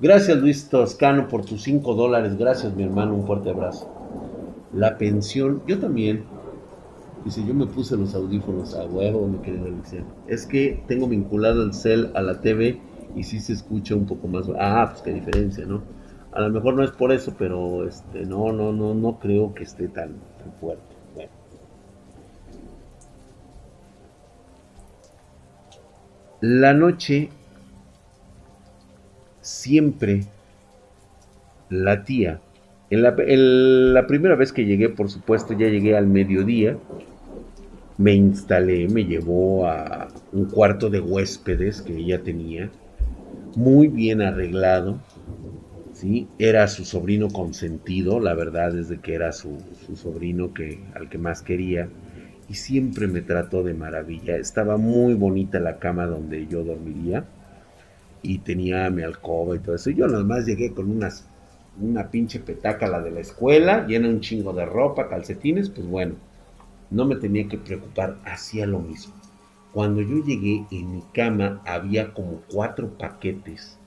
[0.00, 2.36] Gracias, Luis Toscano, por tus 5 dólares.
[2.36, 3.14] Gracias, mi hermano.
[3.14, 3.90] Un fuerte abrazo.
[4.74, 6.24] La pensión, yo también.
[7.24, 10.04] Dice, yo me puse los audífonos a huevo, mi querido Alexia.
[10.26, 12.80] Es que tengo vinculado el cel a la TV
[13.14, 14.46] y sí se escucha un poco más.
[14.58, 15.82] Ah, pues qué diferencia, ¿no?
[16.32, 19.62] A lo mejor no es por eso, pero este, no, no, no, no creo que
[19.62, 20.16] esté tan,
[20.60, 20.82] fuerte.
[21.14, 21.30] Bueno.
[26.40, 27.28] La noche
[29.40, 30.24] siempre
[31.68, 32.40] la tía
[32.92, 36.76] en la, primera vez que llegué, por supuesto, ya llegué al mediodía.
[37.98, 42.70] Me instalé, me llevó a un cuarto de huéspedes que ella tenía,
[43.54, 44.98] muy bien arreglado.
[45.92, 46.26] ¿sí?
[46.38, 49.58] Era su sobrino consentido, la verdad es que era su,
[49.94, 51.88] sobrino que, al que más quería.
[52.48, 54.36] Y siempre me trató de maravilla.
[54.36, 57.24] Estaba muy bonita la cama donde yo dormiría.
[58.22, 59.90] Y tenía mi alcoba y todo eso.
[59.90, 61.24] Yo nada más llegué con unas
[61.80, 66.16] una pinche petaca la de la escuela, llena un chingo de ropa, calcetines, pues bueno,
[66.92, 69.14] no me tenía que preocupar, hacía lo mismo.
[69.72, 73.78] Cuando yo llegué en mi cama había como cuatro paquetes,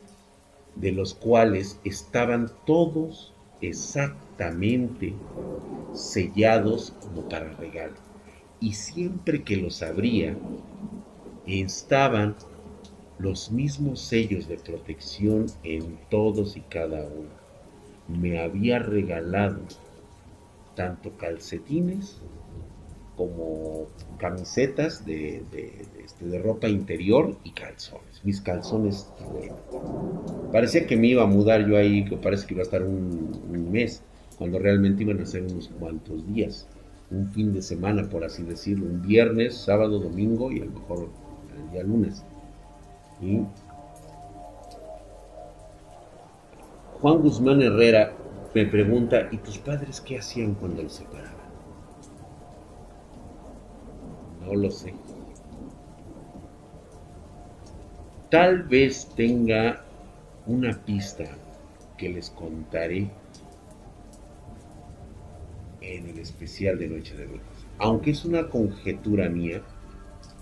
[0.76, 5.14] de los cuales estaban todos exactamente
[5.94, 7.96] sellados como para regalo.
[8.60, 10.36] Y siempre que los abría,
[11.46, 12.36] estaban
[13.20, 17.30] los mismos sellos de protección en todos y cada uno
[18.08, 19.62] me había regalado
[20.76, 22.18] tanto calcetines
[23.16, 25.44] como camisetas de,
[26.04, 28.22] este, ropa interior y calzones.
[28.24, 29.10] Mis calzones
[30.52, 33.72] Parecía que me iba a mudar yo ahí, que parece que iba a estar un,
[33.72, 34.02] mes,
[34.38, 36.68] cuando realmente iban a ser unos cuantos días.
[37.12, 38.86] Un fin de semana, por así decirlo.
[38.86, 41.10] Un viernes, sábado, domingo y a lo mejor
[41.58, 42.24] el día lunes.
[47.02, 48.14] Juan Guzmán Herrera
[48.54, 51.45] me pregunta, ¿y tus padres qué hacían cuando los separaban?
[54.46, 54.94] No lo sé.
[58.30, 59.84] Tal vez tenga
[60.46, 61.26] una pista
[61.98, 63.10] que les contaré
[65.82, 67.46] en el especial de Noche de Brujas.
[67.78, 69.62] Aunque es una conjetura mía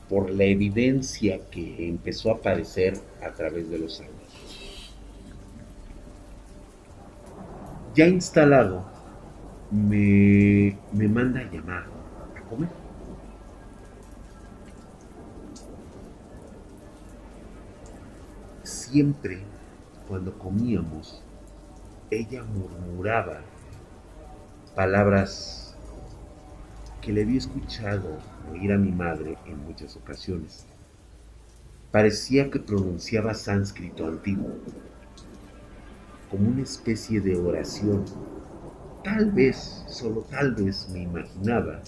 [0.09, 4.23] por la evidencia que empezó a aparecer a través de los años.
[7.95, 8.83] ya instalado,
[9.71, 11.85] me, me manda a llamar
[12.35, 12.82] a comer.
[18.93, 19.39] Siempre
[20.07, 21.23] cuando comíamos,
[22.11, 23.41] ella murmuraba
[24.75, 25.75] palabras
[27.01, 28.19] que le había escuchado
[28.51, 30.67] oír a mi madre en muchas ocasiones.
[31.91, 34.51] Parecía que pronunciaba sánscrito antiguo
[36.29, 38.05] como una especie de oración.
[39.03, 41.81] Tal vez, solo tal vez me imaginaba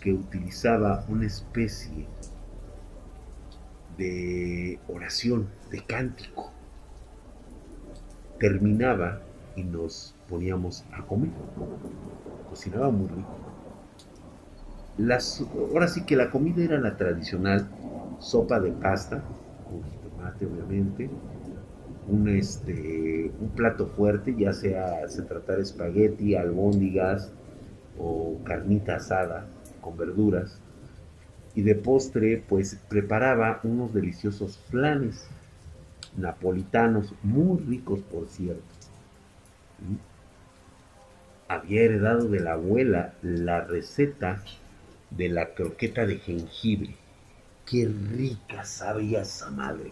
[0.00, 2.06] que utilizaba una especie
[3.98, 6.52] de oración, de cántico.
[8.38, 9.20] Terminaba
[9.56, 11.30] y nos poníamos a comer.
[12.48, 13.36] Cocinaba muy rico.
[14.96, 17.68] Las, ahora sí que la comida era la tradicional,
[18.18, 19.22] sopa de pasta,
[19.64, 21.10] con tomate obviamente,
[22.08, 27.32] un, este, un plato fuerte, ya sea se tratara espagueti, albóndigas
[27.98, 29.46] o carnita asada
[29.80, 30.60] con verduras.
[31.58, 35.26] Y de postre, pues preparaba unos deliciosos flanes
[36.16, 38.62] napolitanos, muy ricos por cierto.
[41.48, 44.40] Había heredado de la abuela la receta
[45.10, 46.94] de la croqueta de jengibre.
[47.66, 49.90] Qué rica sabía esa madre,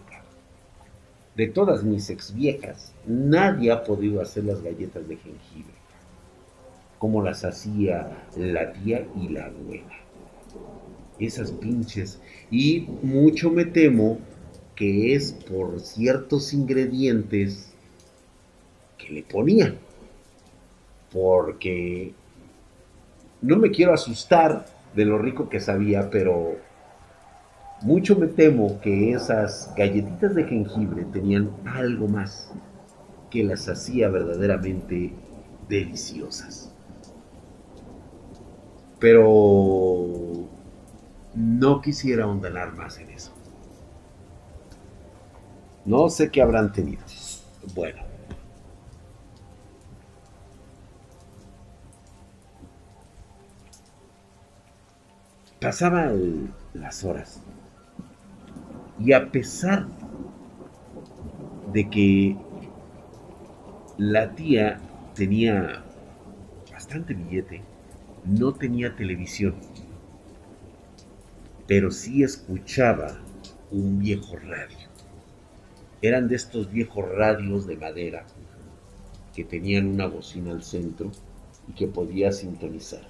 [1.35, 5.73] De todas mis ex viejas, nadie ha podido hacer las galletas de jengibre
[6.97, 10.07] como las hacía la tía y la abuela.
[11.19, 12.19] Esas pinches.
[12.51, 14.19] Y mucho me temo
[14.75, 17.73] que es por ciertos ingredientes
[18.97, 19.77] que le ponían.
[21.11, 22.13] Porque
[23.41, 26.57] no me quiero asustar de lo rico que sabía, pero
[27.81, 32.51] mucho me temo que esas galletitas de jengibre tenían algo más
[33.29, 35.11] que las hacía verdaderamente
[35.69, 36.73] deliciosas.
[38.99, 40.26] Pero
[41.37, 43.31] no quisiera ahondar más en eso.
[45.85, 47.03] No sé qué habrán tenido.
[47.75, 48.01] Bueno.
[55.61, 56.11] Pasaba
[56.73, 57.41] las horas.
[58.99, 59.85] Y a pesar
[61.71, 62.35] de que
[63.97, 64.79] la tía
[65.13, 65.83] tenía
[66.71, 67.61] bastante billete,
[68.25, 69.55] no tenía televisión,
[71.67, 73.19] pero sí escuchaba
[73.71, 74.77] un viejo radio.
[76.01, 78.25] Eran de estos viejos radios de madera
[79.35, 81.11] que tenían una bocina al centro
[81.67, 83.07] y que podía sintonizar.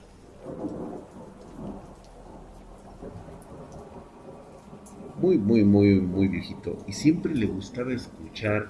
[5.22, 6.78] Muy, muy, muy, muy viejito.
[6.88, 8.70] Y siempre le gustaba escuchar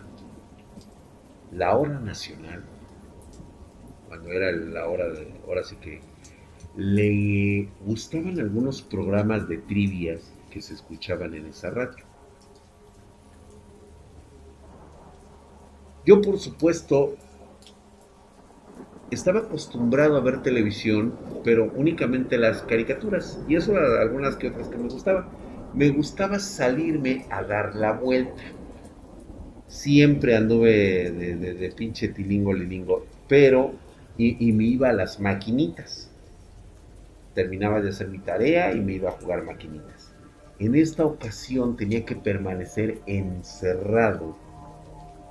[1.51, 2.63] la hora nacional.
[4.07, 6.01] Cuando era la hora de, ahora sí que
[6.77, 12.05] le gustaban algunos programas de trivias que se escuchaban en esa radio.
[16.05, 17.15] Yo, por supuesto,
[19.09, 24.77] estaba acostumbrado a ver televisión, pero únicamente las caricaturas, y eso algunas que otras que
[24.77, 25.25] me gustaban.
[25.73, 28.43] Me gustaba salirme a dar la vuelta.
[29.67, 33.73] Siempre anduve de, pinche tilingo lilingo, pero,
[34.17, 36.06] y me iba a las maquinitas
[37.37, 40.11] terminaba de hacer mi tarea y me iba a jugar maquinitas.
[40.57, 44.35] En esta ocasión tenía que permanecer encerrado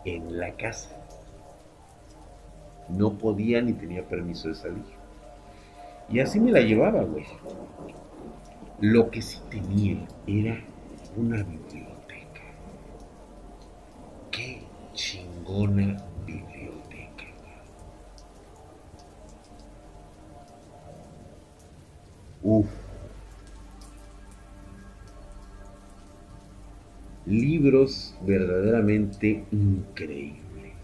[0.05, 0.97] en la casa.
[2.89, 4.85] No podía ni tenía permiso de salir.
[6.09, 7.25] Y así me la llevaba, güey.
[8.81, 10.63] Lo que sí tenía era
[11.17, 12.43] una biblioteca.
[14.31, 14.63] Qué
[14.95, 16.06] chingona
[22.49, 22.69] Uf.
[27.27, 30.77] Libros verdaderamente increíbles.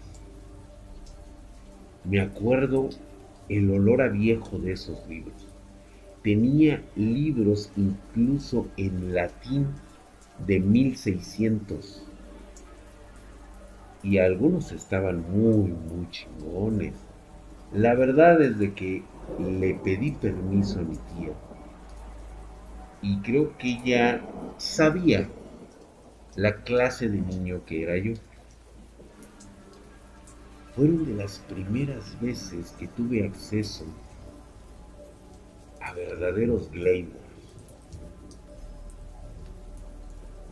[2.03, 2.89] Me acuerdo
[3.47, 5.47] el olor a viejo de esos libros.
[6.21, 9.67] Tenía libros incluso en latín
[10.45, 12.03] de 1600.
[14.03, 16.93] Y algunos estaban muy, muy chingones.
[17.71, 19.03] La verdad es de que
[19.39, 21.33] le pedí permiso a mi tía
[23.03, 24.21] y creo que ella
[24.57, 25.29] sabía
[26.35, 28.13] la clase de niño que era yo.
[30.73, 33.85] Fueron de las primeras veces que tuve acceso
[35.81, 37.21] a verdaderos Glamour.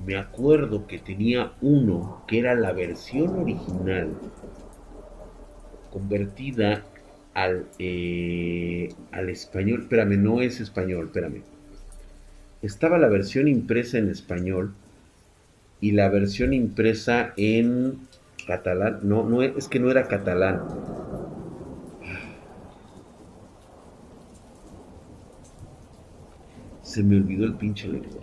[0.06, 4.14] Me acuerdo que tenía uno que era la versión original
[5.90, 6.84] convertida
[7.34, 9.84] al, eh, al español.
[9.84, 11.51] Espérame, no es español, espérame
[12.62, 14.74] estaba la versión impresa en español
[15.80, 18.08] y la versión impresa en
[18.46, 19.00] catalán.
[19.04, 20.62] No, no es que no era catalán.
[26.84, 28.22] Se me olvidó el pinche lector.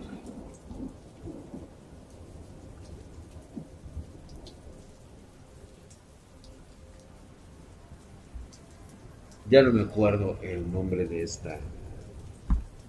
[9.51, 11.59] Ya no me acuerdo el nombre de esta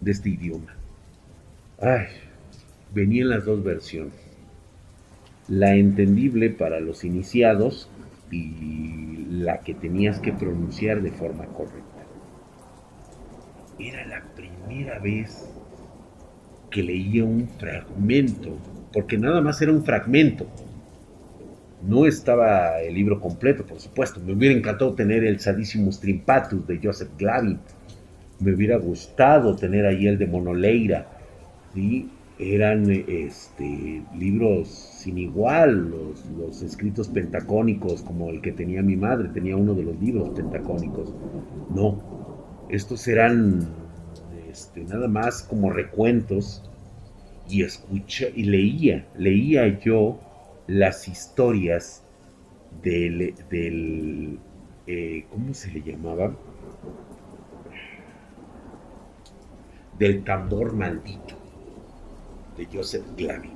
[0.02, 0.78] de este idioma.
[1.82, 2.07] Ay,
[2.93, 4.13] venían las dos versiones.
[5.47, 7.89] La entendible para los iniciados
[8.32, 12.03] y la que tenías que pronunciar de forma correcta.
[13.80, 15.49] Era la primera vez
[16.69, 18.57] que leía un fragmento,
[18.91, 20.47] porque nada más era un fragmento.
[21.82, 24.19] No estaba el libro completo, por supuesto.
[24.19, 27.57] Me hubiera encantado tener el Sadissimus Trimpatus de Joseph Glavin.
[28.41, 31.18] Me hubiera gustado tener ahí el de Monoleira.
[31.74, 32.09] ¿Sí?
[32.38, 39.28] Eran este, libros sin igual, los, los escritos pentacónicos, como el que tenía mi madre,
[39.30, 41.13] tenía uno de los libros pentacónicos.
[41.76, 42.01] No,
[42.70, 43.67] estos eran
[44.49, 46.63] este, nada más como recuentos
[47.49, 50.20] y escucha y leía, leía yo
[50.67, 52.03] las historias
[52.82, 54.39] del, del
[54.88, 56.32] eh, ¿cómo se le llamaba?
[59.97, 61.39] Del tambor maldito
[62.60, 63.53] de Joseph Glavin.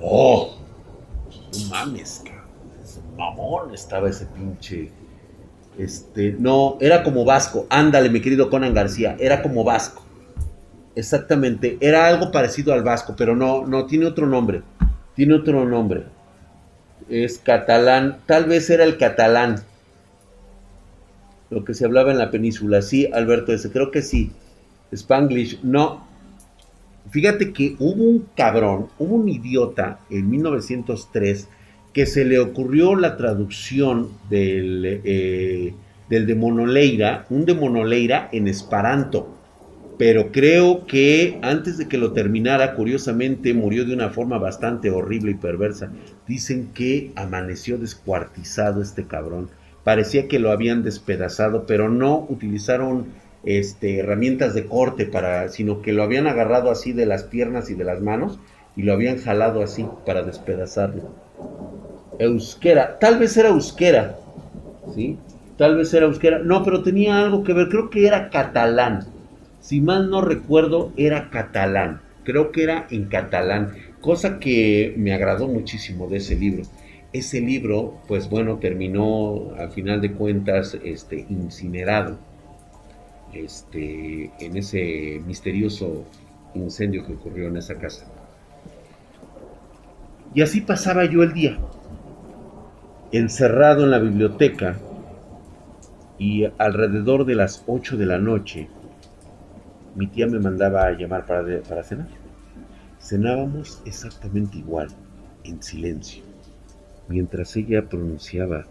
[0.00, 0.56] ¡Oh!
[1.52, 2.46] No mames, cabrón.
[3.16, 4.90] mamón estaba ese pinche.
[5.76, 7.66] Este, no, era como Vasco.
[7.68, 10.02] Ándale, mi querido Conan García, era como Vasco.
[10.96, 14.62] Exactamente, era algo parecido al Vasco, pero no, no, tiene otro nombre.
[15.14, 16.04] Tiene otro nombre.
[17.08, 19.62] Es catalán, tal vez era el catalán.
[21.50, 22.82] Lo que se hablaba en la península.
[22.82, 24.32] Sí, Alberto, ese creo que sí.
[24.92, 26.07] Spanglish, no.
[27.10, 31.48] Fíjate que hubo un cabrón, hubo un idiota en 1903
[31.92, 35.74] que se le ocurrió la traducción del, eh,
[36.08, 36.34] del de
[37.30, 39.34] un de Monoleira en Esperanto.
[39.98, 45.32] Pero creo que antes de que lo terminara, curiosamente, murió de una forma bastante horrible
[45.32, 45.90] y perversa.
[46.28, 49.48] Dicen que amaneció descuartizado este cabrón.
[49.82, 53.06] Parecía que lo habían despedazado, pero no utilizaron
[53.44, 57.74] este, herramientas de corte para, sino que lo habían agarrado así de las piernas y
[57.74, 58.38] de las manos
[58.76, 61.14] y lo habían jalado así para despedazarlo.
[62.18, 64.16] Euskera, tal vez era euskera,
[64.94, 65.16] ¿sí?
[65.56, 69.06] Tal vez era euskera, no, pero tenía algo que ver, creo que era catalán,
[69.60, 75.48] si mal no recuerdo, era catalán, creo que era en catalán, cosa que me agradó
[75.48, 76.62] muchísimo de ese libro.
[77.12, 82.18] Ese libro, pues bueno, terminó al final de cuentas este, incinerado
[83.32, 86.04] este, en ese misterioso
[86.54, 88.06] incendio que ocurrió en esa casa.
[90.34, 91.58] Y así pasaba yo el día
[93.10, 94.76] encerrado en la biblioteca
[96.18, 98.68] y alrededor de las 8 de la noche
[99.94, 102.06] mi tía me mandaba a llamar para, para cenar.
[103.00, 104.88] Cenábamos exactamente igual,
[105.42, 106.22] en silencio,
[107.08, 108.66] mientras ella pronunciaba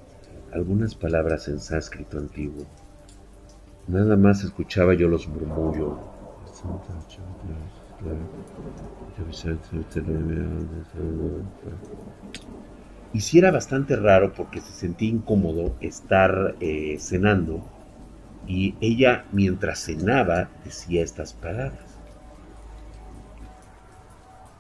[0.54, 2.66] algunas palabras en sánscrito antiguo.
[3.88, 5.94] Nada más escuchaba yo los murmullos.
[13.14, 17.64] Y si era bastante raro porque se sentía incómodo estar eh, cenando
[18.46, 21.98] y ella mientras cenaba decía estas palabras.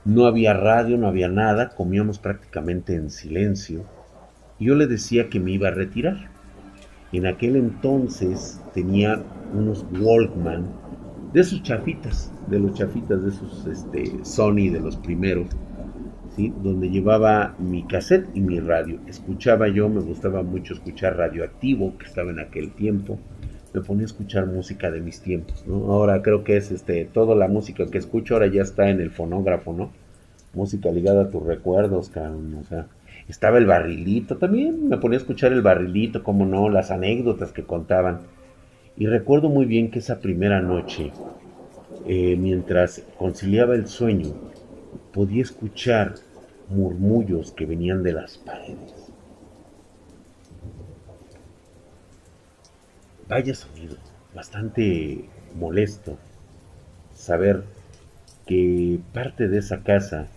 [0.05, 3.83] No había radio, no había nada, comíamos prácticamente en silencio.
[4.57, 6.36] Yo le decía que me iba a retirar.
[7.11, 10.65] En aquel entonces tenía unos Walkman
[11.33, 15.47] de sus chafitas, de los chafitas de esos este, Sony, de los primeros
[16.37, 18.99] donde llevaba mi cassette y mi radio.
[19.07, 23.17] Escuchaba yo, me gustaba mucho escuchar Radioactivo, que estaba en aquel tiempo.
[23.73, 25.91] Me ponía a escuchar música de mis tiempos, ¿no?
[25.91, 29.11] Ahora creo que es este, toda la música que escucho ahora ya está en el
[29.11, 29.91] fonógrafo, ¿no?
[30.53, 32.87] Música ligada a tus recuerdos, cabrón, o sea.
[33.27, 37.63] Estaba el barrilito, también me ponía a escuchar el barrilito, como no, las anécdotas que
[37.63, 38.21] contaban.
[38.95, 41.11] Y recuerdo muy bien que esa primera noche,
[42.07, 44.33] eh, mientras conciliaba el sueño,
[45.11, 46.15] podía escuchar
[46.69, 49.11] murmullos que venían de las paredes.
[53.27, 53.97] Vaya sonido,
[54.33, 56.17] bastante molesto
[57.13, 57.63] saber
[58.45, 60.27] que parte de esa casa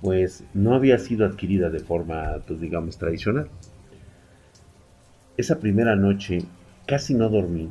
[0.00, 3.48] pues no había sido adquirida de forma, pues digamos, tradicional.
[5.36, 6.42] Esa primera noche
[6.86, 7.70] casi no dormí,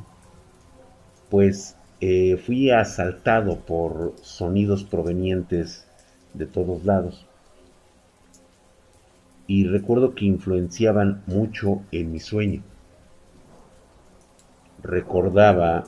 [1.29, 5.87] pues eh, fui asaltado por sonidos provenientes
[6.33, 7.25] de todos lados.
[9.47, 12.63] Y recuerdo que influenciaban mucho en mi sueño.
[14.83, 15.83] Recordaba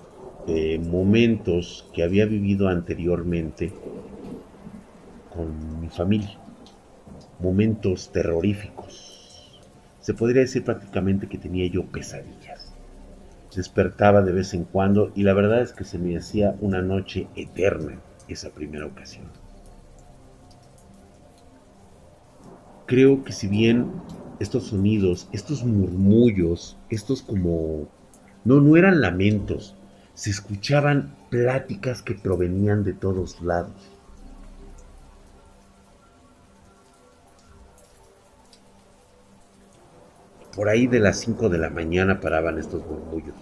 [0.48, 3.74] eh, momentos que había vivido anteriormente
[5.38, 6.36] con mi familia.
[7.40, 9.62] Momentos terroríficos.
[10.02, 12.74] Se podría decir prácticamente que tenía yo pesadillas.
[13.56, 17.28] despertaba de vez en cuando y la verdad es que se me hacía una noche
[17.36, 19.26] eterna esa primera ocasión.
[22.86, 23.92] Creo que si bien
[24.40, 27.88] estos sonidos, estos murmullos, estos como...
[28.46, 29.76] No, no eran lamentos,
[30.14, 33.97] se escuchaban pláticas que provenían de todos lados.
[40.58, 43.36] Por ahí de las 5 de la mañana paraban estos murmullos.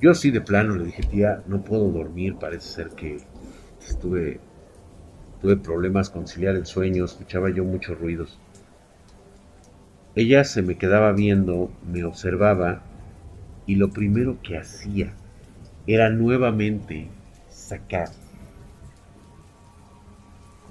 [0.00, 3.18] Yo sí de plano le dije, tía, no puedo dormir, parece ser que
[3.80, 4.40] estuve,
[5.40, 8.40] tuve problemas con conciliar el sueño, escuchaba yo muchos ruidos.
[10.16, 12.82] Ella se me quedaba viendo, me observaba
[13.64, 15.12] y lo primero que hacía
[15.86, 17.06] era nuevamente
[17.48, 18.08] sacar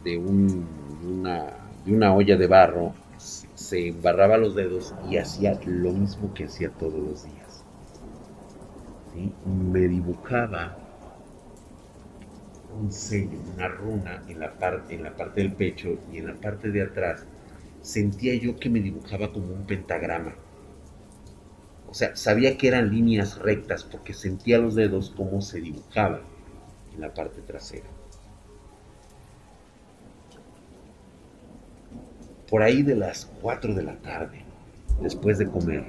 [0.03, 1.53] de, una,
[1.85, 2.93] de una olla de barro,
[3.67, 7.47] se embarraba los dedos y hacía lo mismo que hacía todos los días
[9.45, 10.77] me dibujaba
[12.79, 16.35] un sello, una runa en la, parte, en la parte del pecho y en la
[16.35, 17.25] parte de atrás
[17.81, 20.35] sentía yo que me dibujaba como un pentagrama.
[21.89, 26.21] O sea, sabía que eran líneas rectas porque sentía los dedos como se dibujaban
[26.93, 27.87] en la parte trasera.
[32.49, 34.41] Por ahí de las 4 de la tarde,
[35.01, 35.85] después de comer,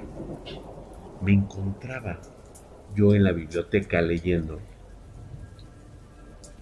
[1.21, 2.19] me encontraba
[2.95, 4.59] yo en la biblioteca leyendo,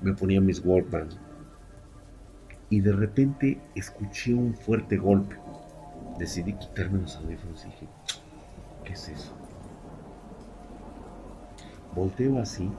[0.01, 1.09] me ponía mis Walkman
[2.69, 5.35] y de repente escuché un fuerte golpe.
[6.19, 7.87] Decidí quitarme los audífonos y dije,
[8.83, 9.33] ¿qué es eso?
[11.95, 12.69] Volteo así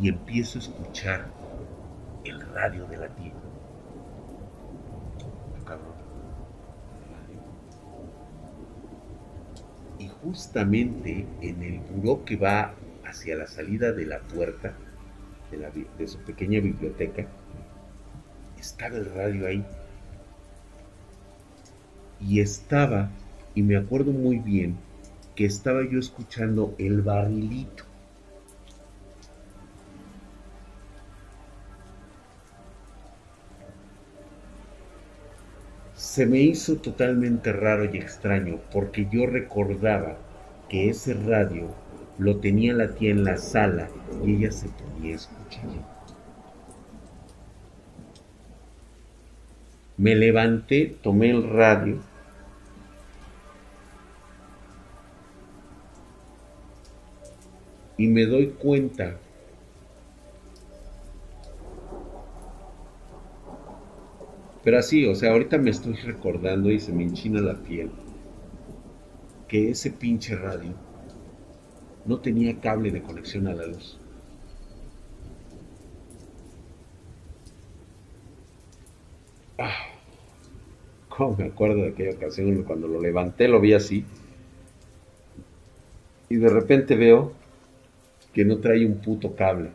[0.00, 1.26] y empiezo a escuchar
[2.24, 3.31] el radio de la tía.
[10.22, 14.74] Justamente en el buró que va hacia la salida de la puerta
[15.98, 17.26] de, su pequeña biblioteca,
[18.58, 19.64] estaba el radio ahí.
[22.20, 23.10] Y estaba,
[23.54, 24.76] y me acuerdo muy bien,
[25.34, 27.84] que estaba yo escuchando el barrilito.
[36.12, 40.18] Se me hizo totalmente raro y extraño porque yo recordaba
[40.68, 41.74] que ese radio
[42.18, 43.88] lo tenía la tía en la sala
[44.22, 45.64] y ella se ponía a escuchar.
[49.96, 51.98] Me levanté, tomé el radio
[57.96, 59.16] y me doy cuenta
[64.64, 67.90] Pero así, o sea, ahorita me estoy recordando y se me enchina la piel
[69.48, 70.72] que ese pinche radio
[72.06, 73.98] no tenía cable de conexión a la luz.
[79.58, 79.92] Ah,
[81.36, 84.04] me acuerdo de aquella ocasión cuando lo levanté, lo vi así.
[86.28, 87.32] Y de repente veo
[88.32, 89.70] que no trae un puto cable.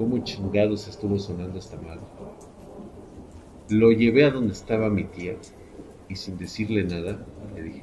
[0.00, 2.00] Cómo chingados estuvo sonando esta madre.
[3.68, 5.36] Lo llevé a donde estaba mi tía
[6.08, 7.18] y sin decirle nada
[7.54, 7.82] le dije,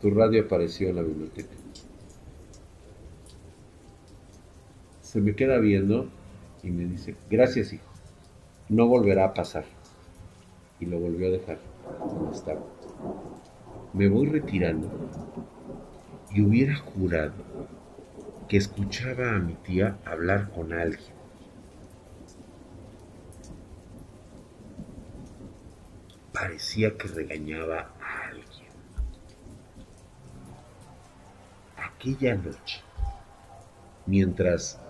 [0.00, 1.54] tu radio apareció en la biblioteca.
[5.00, 6.08] Se me queda viendo
[6.64, 7.88] y me dice, gracias hijo,
[8.68, 9.64] no volverá a pasar.
[10.80, 11.60] Y lo volvió a dejar
[12.00, 12.64] donde estaba.
[13.92, 14.90] Me voy retirando
[16.34, 17.32] y hubiera jurado
[18.48, 21.12] que escuchaba a mi tía hablar con alguien.
[26.32, 28.68] Parecía que regañaba a alguien.
[31.76, 32.80] Aquella noche,
[34.06, 34.80] mientras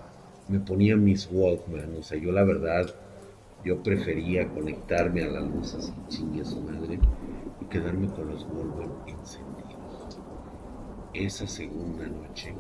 [0.47, 2.95] me ponía mis Walkman, o sea, yo la verdad,
[3.65, 7.01] yo prefería conectarme a la luz así chingue a su madre
[7.61, 10.21] y quedarme con los Walkman encendidos.
[11.13, 12.55] Esa segunda noche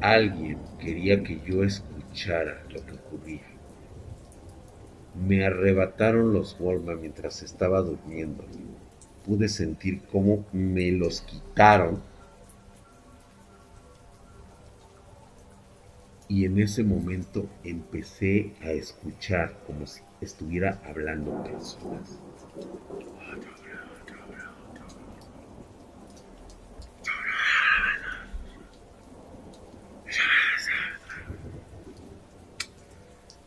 [0.00, 3.42] Alguien quería que yo escuchara lo que ocurría.
[5.26, 8.44] Me arrebataron los Walma mientras estaba durmiendo.
[9.26, 12.00] Pude sentir cómo me los quitaron.
[16.28, 22.20] Y en ese momento empecé a escuchar como si estuviera hablando personas.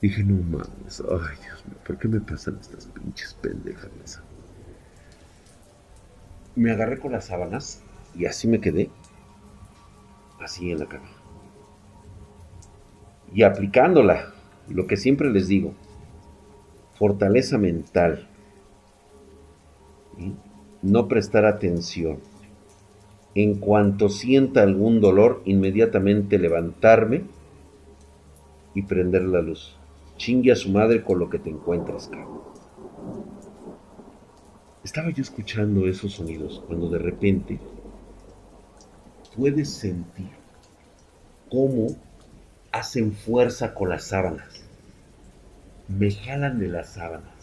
[0.01, 4.21] Dije, no mames, ay Dios mío, ¿por qué me pasan estas pinches pendejas?
[6.55, 7.83] Me agarré con las sábanas
[8.15, 8.89] y así me quedé,
[10.39, 11.07] así en la cama.
[13.31, 14.33] Y aplicándola,
[14.67, 15.75] lo que siempre les digo,
[16.95, 18.27] fortaleza mental,
[20.81, 22.19] no prestar atención.
[23.35, 27.23] En cuanto sienta algún dolor, inmediatamente levantarme
[28.73, 29.77] y prender la luz.
[30.21, 32.41] Chingue a su madre con lo que te encuentres, cabrón.
[34.83, 37.59] Estaba yo escuchando esos sonidos cuando de repente
[39.35, 40.29] puedes sentir
[41.49, 41.87] cómo
[42.71, 44.63] hacen fuerza con las sábanas.
[45.87, 47.33] Me jalan de las sábanas.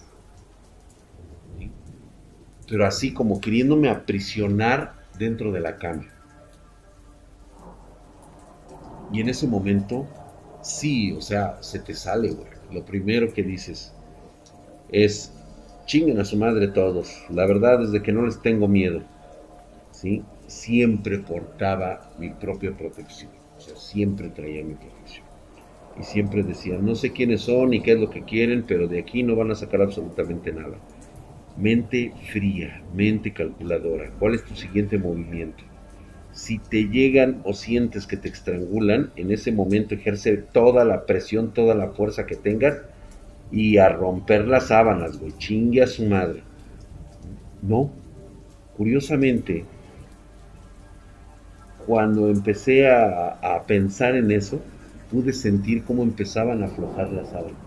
[2.69, 6.07] Pero así como queriéndome aprisionar dentro de la cama.
[9.13, 10.07] Y en ese momento,
[10.63, 13.95] sí, o sea, se te sale, güey lo primero que dices
[14.91, 15.33] es,
[15.87, 17.25] chinguen a su madre todos.
[17.31, 19.03] La verdad es de que no les tengo miedo.
[19.91, 20.23] ¿sí?
[20.47, 23.31] Siempre portaba mi propia protección.
[23.57, 25.27] O sea, siempre traía mi protección.
[25.99, 29.01] Y siempre decía, no sé quiénes son y qué es lo que quieren, pero de
[29.01, 30.77] aquí no van a sacar absolutamente nada.
[31.57, 34.13] Mente fría, mente calculadora.
[34.19, 35.65] ¿Cuál es tu siguiente movimiento?
[36.39, 41.53] Si te llegan o sientes que te estrangulan, en ese momento ejerce toda la presión,
[41.53, 42.79] toda la fuerza que tengas
[43.51, 46.45] y a romper las sábanas, güey, chingue a su madre.
[47.61, 47.91] No,
[48.77, 49.65] curiosamente,
[51.85, 54.61] cuando empecé a, a pensar en eso,
[55.11, 57.59] pude sentir cómo empezaban a aflojar las sábanas.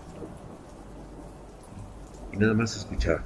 [2.31, 3.21] Y nada más escuchaba.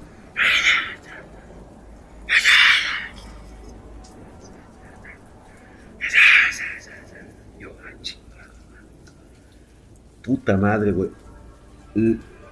[10.26, 11.10] Puta madre, güey.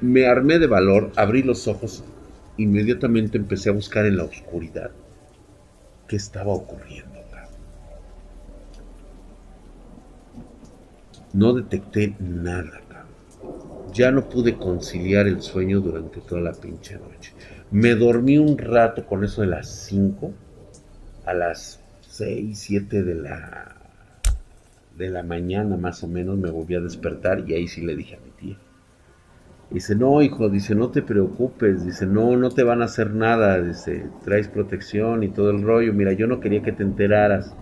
[0.01, 2.05] Me armé de valor, abrí los ojos,
[2.57, 4.91] inmediatamente empecé a buscar en la oscuridad
[6.07, 7.15] qué estaba ocurriendo.
[11.33, 13.93] No detecté nada, cabrón.
[13.93, 17.33] Ya no pude conciliar el sueño durante toda la pinche noche.
[17.73, 20.33] Me dormí un rato con eso de las 5
[21.27, 23.84] a las 6, 7 de la
[24.97, 28.17] de la mañana más o menos me volví a despertar y ahí sí le dije
[28.17, 28.59] a mi tía.
[29.71, 33.61] Dice, no, hijo, dice, no te preocupes, dice, no, no te van a hacer nada,
[33.61, 35.93] dice, traes protección y todo el rollo.
[35.93, 37.57] Mira, yo no quería que te enteraras,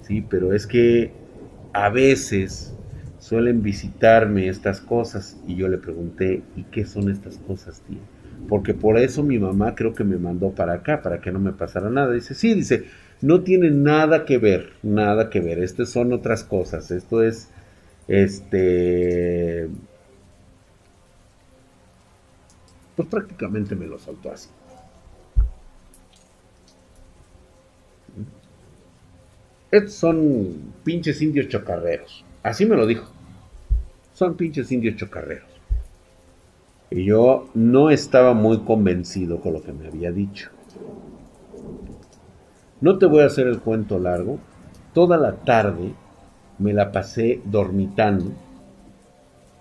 [0.00, 1.12] sí, pero es que
[1.74, 2.74] a veces
[3.18, 7.98] suelen visitarme estas cosas y yo le pregunté, ¿y qué son estas cosas, tía?
[8.48, 11.52] Porque por eso mi mamá creo que me mandó para acá, para que no me
[11.52, 12.12] pasara nada.
[12.12, 12.84] Dice, sí, dice,
[13.22, 15.60] no tiene nada que ver, nada que ver.
[15.60, 16.90] Estas son otras cosas.
[16.90, 17.48] Esto es,
[18.08, 19.68] este,
[22.96, 24.48] pues prácticamente me lo saltó así.
[29.70, 32.24] Estos son pinches indios chocarreros.
[32.42, 33.10] Así me lo dijo.
[34.14, 35.48] Son pinches indios chocarreros.
[36.90, 40.50] Y yo no estaba muy convencido con lo que me había dicho.
[42.82, 44.40] No te voy a hacer el cuento largo.
[44.92, 45.94] Toda la tarde
[46.58, 48.32] me la pasé dormitando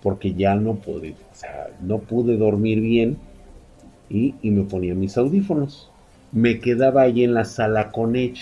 [0.02, 3.20] porque ya no pude, o sea, no pude dormir bien
[4.10, 5.92] y, me ponía mis audífonos.
[6.32, 8.42] Me quedaba ahí en la sala con ella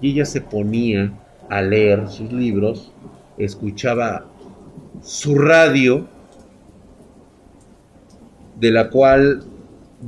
[0.00, 1.12] y ella se ponía
[1.50, 2.90] a leer sus libros,
[3.36, 4.24] escuchaba
[5.02, 6.08] su radio,
[8.58, 9.44] de la cual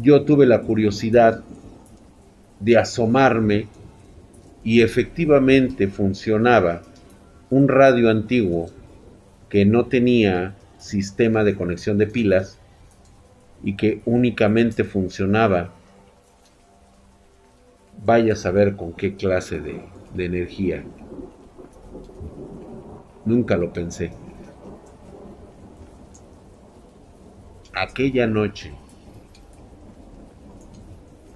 [0.00, 1.44] yo tuve la curiosidad
[2.60, 3.66] de asomarme
[4.62, 6.82] y efectivamente funcionaba
[7.48, 8.70] un radio antiguo
[9.48, 12.58] que no tenía sistema de conexión de pilas
[13.62, 15.72] y que únicamente funcionaba,
[18.04, 19.82] vaya a saber con qué clase de,
[20.14, 20.84] de energía.
[23.24, 24.12] Nunca lo pensé.
[27.74, 28.72] Aquella noche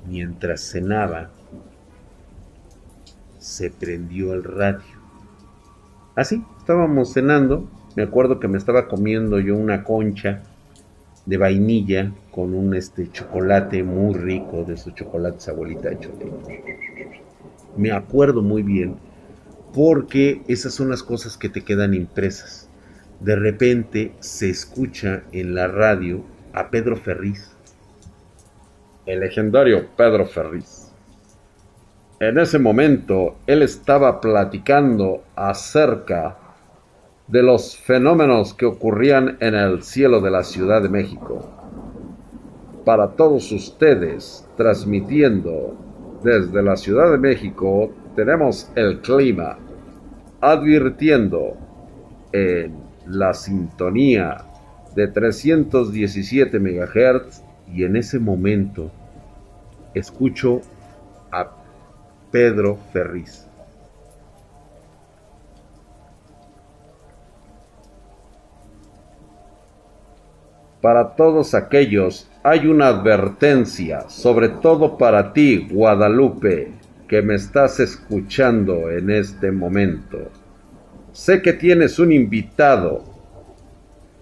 [0.09, 1.30] Mientras cenaba,
[3.38, 4.80] se prendió el radio.
[6.14, 7.68] Así, estábamos cenando.
[7.96, 10.42] Me acuerdo que me estaba comiendo yo una concha
[11.26, 16.11] de vainilla con un este chocolate muy rico de esos chocolates abuelita hecho.
[17.76, 18.96] Me acuerdo muy bien
[19.72, 22.68] porque esas son las cosas que te quedan impresas.
[23.20, 27.53] De repente se escucha en la radio a Pedro Ferriz
[29.07, 30.92] el legendario Pedro Ferriz.
[32.20, 36.38] En ese momento él estaba platicando acerca
[37.26, 41.50] de los fenómenos que ocurrían en el cielo de la Ciudad de México.
[42.84, 45.76] Para todos ustedes, transmitiendo
[46.22, 49.59] desde la Ciudad de México, tenemos el clima,
[50.40, 51.57] advirtiendo
[52.32, 52.76] en
[53.07, 54.36] la sintonía
[54.94, 57.43] de 317 MHz
[57.74, 58.90] y en ese momento
[59.94, 60.60] escucho
[61.32, 61.50] a
[62.30, 63.46] Pedro Ferriz.
[70.80, 76.72] Para todos aquellos hay una advertencia, sobre todo para ti, Guadalupe,
[77.08, 80.30] que me estás escuchando en este momento.
[81.12, 83.02] Sé que tienes un invitado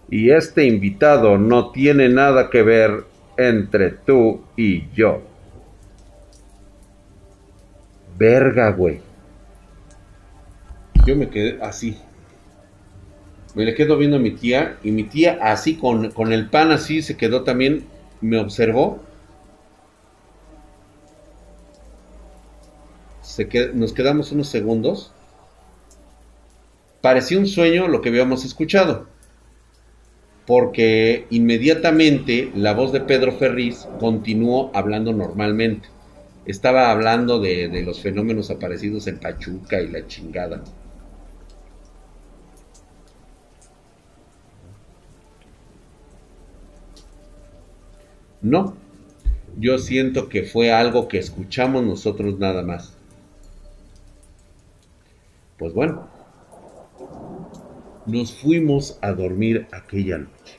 [0.09, 3.12] y este invitado no tiene nada que ver
[3.49, 5.23] entre tú y yo.
[8.19, 9.01] Verga, güey.
[11.07, 11.99] Yo me quedé así.
[13.55, 16.71] Me le quedo viendo a mi tía y mi tía así con, con el pan
[16.71, 17.85] así se quedó también,
[18.21, 19.01] me observó.
[23.21, 25.13] Se nos quedamos unos segundos.
[27.01, 29.12] Parecía un sueño lo que habíamos escuchado.
[30.47, 35.89] Porque inmediatamente la voz de Pedro Ferriz continuó hablando normalmente.
[36.47, 40.63] Estaba hablando de, de los fenómenos aparecidos en Pachuca y la chingada.
[48.43, 48.77] No,
[49.57, 52.99] yo siento que fue algo que escuchamos nosotros nada más.
[55.57, 56.09] Pues bueno,
[58.07, 60.59] nos fuimos a dormir aquella noche.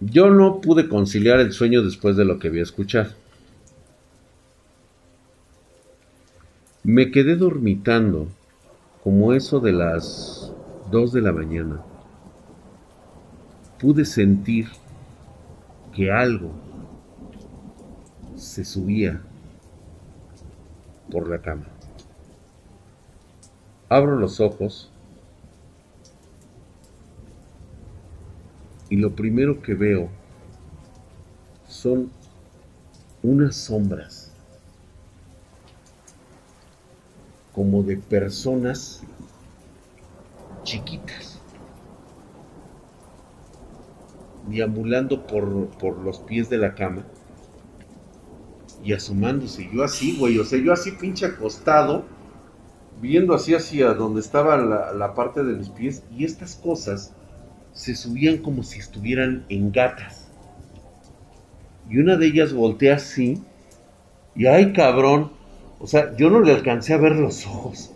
[0.00, 3.14] Yo no pude conciliar el sueño después de lo que vi escuchar.
[6.82, 8.28] Me quedé dormitando
[9.02, 10.52] como eso de las
[10.90, 11.82] 2 de la mañana
[13.78, 14.68] pude sentir
[15.94, 16.50] que algo
[18.36, 19.20] se subía
[21.10, 21.75] por la cama.
[23.88, 24.90] Abro los ojos
[28.88, 30.08] y lo primero que veo
[31.68, 32.10] son
[33.22, 34.32] unas sombras
[37.52, 39.02] como de personas
[40.64, 41.36] chiquitas.
[44.48, 47.04] deambulando por, por los pies de la cama
[48.82, 49.68] y asomándose.
[49.72, 52.04] Yo así, güey, o sea, yo así pinche acostado,
[53.00, 57.12] viendo así hacia donde estaba la, la, parte de los pies, y estas cosas
[57.72, 60.28] se subían como si estuvieran en gatas.
[61.88, 63.42] Y una de ellas voltea así,
[64.34, 65.30] y ay cabrón,
[65.78, 67.92] o sea, yo no le alcancé a ver los ojos.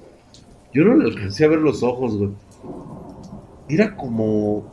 [0.72, 2.30] Yo no le alcancé a ver los ojos, güey.
[3.68, 4.64] Era como,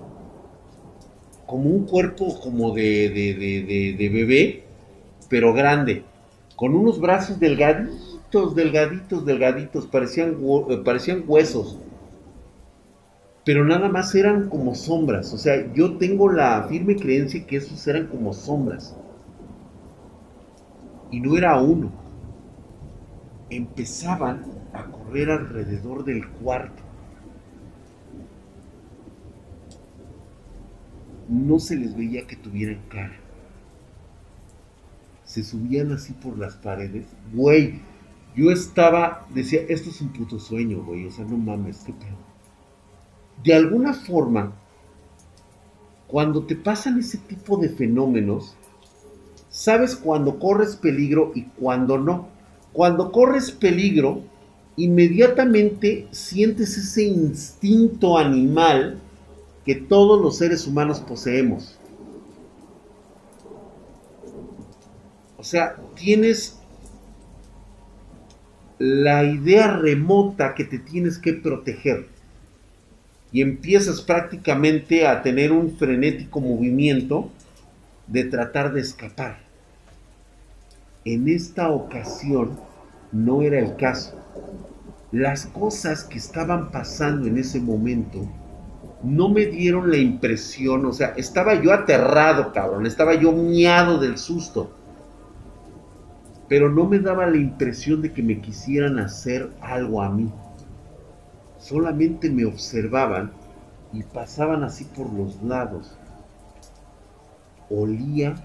[1.46, 3.10] como un cuerpo como de,
[3.98, 4.64] de, bebé,
[5.30, 6.04] pero grande,
[6.56, 7.40] con unos brazos
[8.32, 10.38] delgaditos, delgaditos, delgaditos, parecían,
[10.70, 11.80] eh, parecían huesos,
[13.46, 17.88] pero nada más eran como sombras, o sea, yo tengo la firme creencia que esos
[17.88, 18.96] eran como sombras,
[21.12, 21.92] y no era uno,
[23.50, 26.84] empezaban a correr alrededor del cuarto.
[31.30, 33.18] No se les veía que tuvieran cara.
[35.26, 37.06] Se subían así por las paredes.
[37.34, 37.82] Güey,
[38.38, 41.08] yo estaba, decía, esto es un puto sueño, güey.
[41.08, 42.16] O sea, no mames, qué pedo.
[43.44, 44.54] De alguna forma,
[46.08, 48.56] cuando te pasan ese tipo de fenómenos,
[49.50, 52.28] sabes cuando corres peligro y cuando no.
[52.74, 54.22] Cuando corres peligro,
[54.76, 59.00] inmediatamente sientes ese instinto animal
[59.66, 61.80] que todos los seres humanos poseemos.
[65.40, 66.60] O sea, tienes
[68.80, 72.08] la idea remota que te tienes que proteger
[73.32, 77.30] y empiezas prácticamente a tener un frenético movimiento
[78.08, 79.40] de tratar de escapar.
[81.04, 82.60] En esta ocasión
[83.12, 84.20] no era el caso.
[85.12, 88.28] Las cosas que estaban pasando en ese momento
[89.04, 94.18] no me dieron la impresión, o sea, estaba yo aterrado, cabrón, estaba yo miado del
[94.18, 94.77] susto.
[96.48, 100.32] Pero no me daba la impresión de que me quisieran hacer algo a mí.
[101.60, 103.32] Solamente me observaban
[103.92, 105.98] y pasaban así por los lados.
[107.70, 108.36] Olía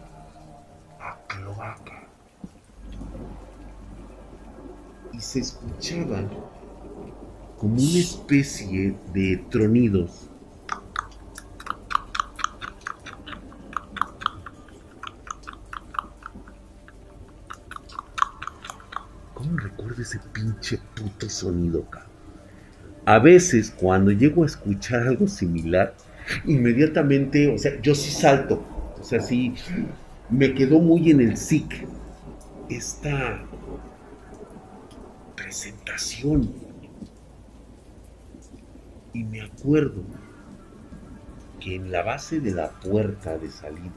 [1.01, 2.03] a cloaca.
[5.13, 6.29] Y se escuchaban
[7.59, 10.32] como una especie de tronidos.
[19.43, 22.13] ¿Cómo recuerdo ese pinche puto sonido, cabrón?
[23.05, 25.97] A veces, cuando llego a escuchar algo similar,
[26.45, 28.65] inmediatamente, o sea, yo sí salto.
[29.01, 29.53] O sea, sí,
[30.31, 31.89] me quedó muy en el SIC
[32.69, 33.43] esta
[35.35, 36.49] presentación.
[39.13, 40.05] Y me acuerdo
[41.59, 43.91] que en la base de la puerta de salida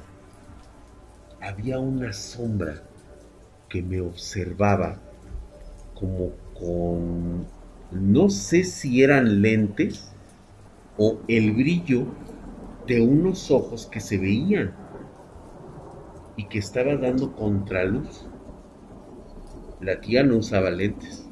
[1.40, 2.82] había una sombra
[3.70, 5.05] que me observaba
[5.96, 7.46] como con,
[7.92, 10.12] no sé si eran lentes
[10.98, 12.06] o el brillo
[12.88, 14.74] de unos ojos que se veían
[16.38, 18.26] y que estaba dando contraluz.
[19.82, 21.28] La tía no usaba lentes.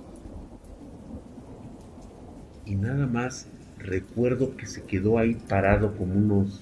[2.66, 3.47] Y nada más
[3.78, 6.61] recuerdo que se quedó ahí parado como unos,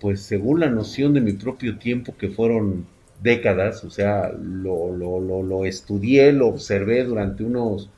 [0.00, 2.86] pues según la noción de mi propio tiempo, que fueron
[3.22, 7.90] décadas, o sea, lo, lo, lo, lo estudié, lo observé durante unos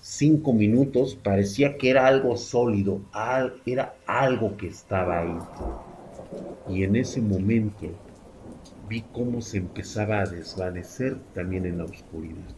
[0.00, 3.00] cinco minutos, parecía que era algo sólido,
[3.66, 5.38] era algo que estaba ahí.
[6.68, 7.98] Y en ese momento
[8.88, 12.54] vi cómo se empezaba a desvanecer también en la oscuridad.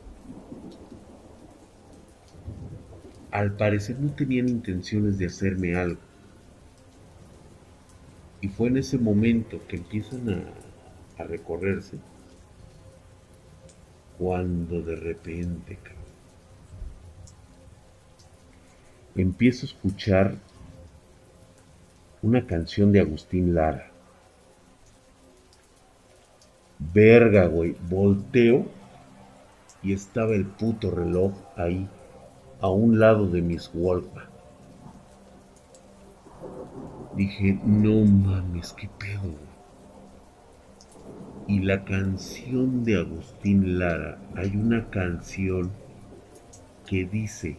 [3.30, 6.00] Al parecer no tenían intenciones de hacerme algo.
[8.40, 10.65] Y fue en ese momento que empiezan a,
[11.18, 11.98] a recorrerse
[14.18, 15.78] cuando de repente
[19.14, 20.34] empiezo a escuchar
[22.22, 23.90] una canción de Agustín Lara.
[26.78, 27.76] Verga, güey.
[27.88, 28.66] Volteo
[29.82, 31.88] y estaba el puto reloj ahí,
[32.60, 34.26] a un lado de mis Walkman.
[37.14, 39.45] Dije, no mames, qué pedo.
[41.48, 45.70] Y la canción de Agustín Lara, hay una canción
[46.86, 47.56] que dice,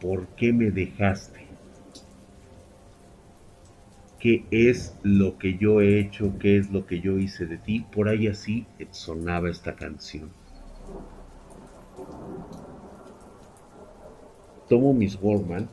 [0.00, 1.46] ¿por qué me dejaste?
[4.18, 6.32] ¿Qué es lo que yo he hecho?
[6.40, 7.86] ¿Qué es lo que yo hice de ti?
[7.92, 10.30] Por ahí así sonaba esta canción.
[14.68, 15.68] Tomo mis Wallman,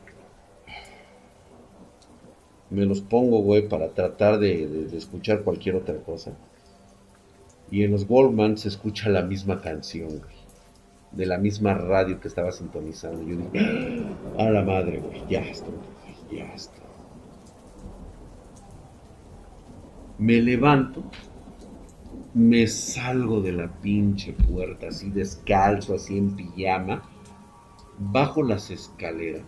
[2.70, 6.36] me los pongo, güey, para tratar de, escuchar cualquier otra cosa.
[7.70, 10.44] Y en los Wallman se escucha la misma canción, güey
[11.16, 13.22] de la misma radio que estaba sintonizando.
[13.22, 14.04] Yo dije,
[14.38, 15.74] a la madre, güey, ya estoy,
[16.30, 16.82] ya estoy.
[20.18, 21.02] Me levanto,
[22.34, 27.02] me salgo de la pinche puerta, así descalzo, así en pijama,
[27.98, 29.42] bajo las escaleras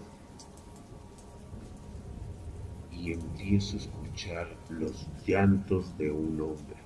[2.92, 6.85] y empiezo a escuchar los llantos de un hombre.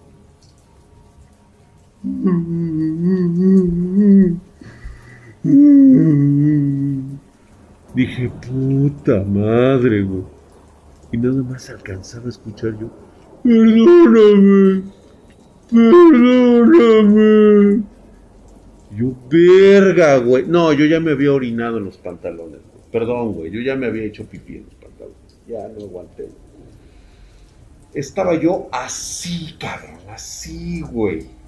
[7.94, 10.22] Dije, puta madre, güey.
[11.12, 12.88] Y nada más alcanzaba a escuchar yo,
[13.42, 14.82] perdóname,
[15.70, 17.10] perdóname.
[18.96, 20.46] Yo, verga, güey.
[20.46, 22.60] No, yo ya me había orinado en los pantalones.
[22.90, 23.50] Perdón, güey.
[23.50, 25.38] Yo ya me había hecho pipí en los pantalones.
[25.46, 26.30] Ya no aguanté.
[27.92, 31.39] Estaba yo así, cabrón, así, güey.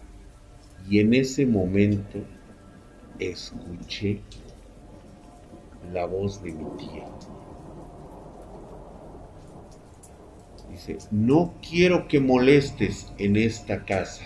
[0.88, 2.18] Y en ese momento
[3.18, 4.20] escuché
[5.92, 7.06] la voz de mi tía.
[10.70, 14.24] Dice, no quiero que molestes en esta casa.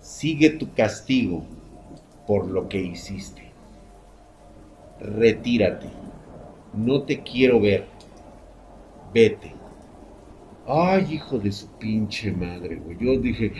[0.00, 1.44] Sigue tu castigo
[2.26, 3.52] por lo que hiciste.
[5.00, 5.88] Retírate.
[6.72, 7.86] No te quiero ver.
[9.12, 9.54] Vete.
[10.66, 12.96] Ay, hijo de su pinche madre, güey.
[12.98, 13.52] Yo dije,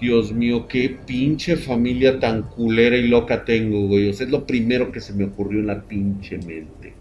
[0.00, 4.08] Dios mío, qué pinche familia tan culera y loca tengo, güey.
[4.08, 6.94] O sea, es lo primero que se me ocurrió en la pinche mente.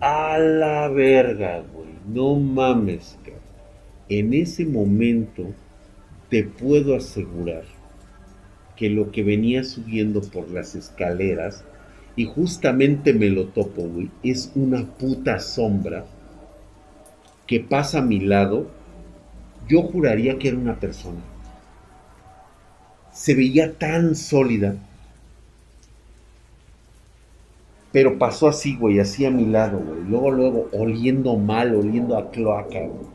[0.00, 1.88] A la verga, güey.
[2.06, 3.40] No mames, cabrón.
[4.10, 5.54] En ese momento
[6.28, 7.64] te puedo asegurar
[8.76, 11.64] que lo que venía subiendo por las escaleras,
[12.16, 16.04] y justamente me lo topo, güey, es una puta sombra
[17.46, 18.66] que pasa a mi lado.
[19.68, 21.20] Yo juraría que era una persona
[23.14, 24.74] se veía tan sólida.
[27.92, 30.02] Pero pasó así, güey, así a mi lado, güey.
[30.02, 33.06] Luego, luego, oliendo mal, oliendo a cloaca, güey.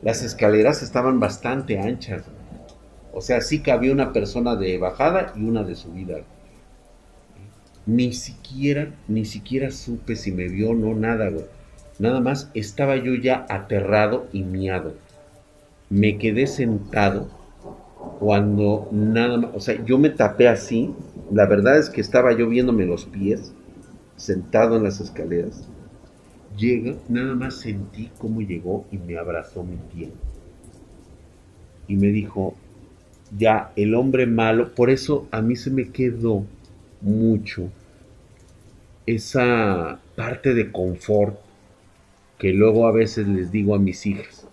[0.00, 2.38] Las escaleras estaban bastante anchas, güey.
[3.12, 6.18] O sea, sí que había una persona de bajada y una de subida.
[7.84, 11.46] Ni siquiera, ni siquiera supe si me vio o no, nada, güey.
[12.00, 14.94] Nada más estaba yo ya aterrado y miado.
[15.90, 17.28] Me quedé sentado
[18.18, 20.94] cuando nada más, o sea, yo me tapé así.
[21.30, 23.52] La verdad es que estaba yo viéndome los pies,
[24.16, 25.68] sentado en las escaleras.
[26.56, 30.08] Llega, nada más sentí cómo llegó y me abrazó mi tía.
[31.86, 32.54] Y me dijo,
[33.36, 36.46] ya, el hombre malo, por eso a mí se me quedó
[37.02, 37.68] mucho
[39.04, 41.49] esa parte de confort
[42.40, 44.48] que luego a veces les digo a mis hijas.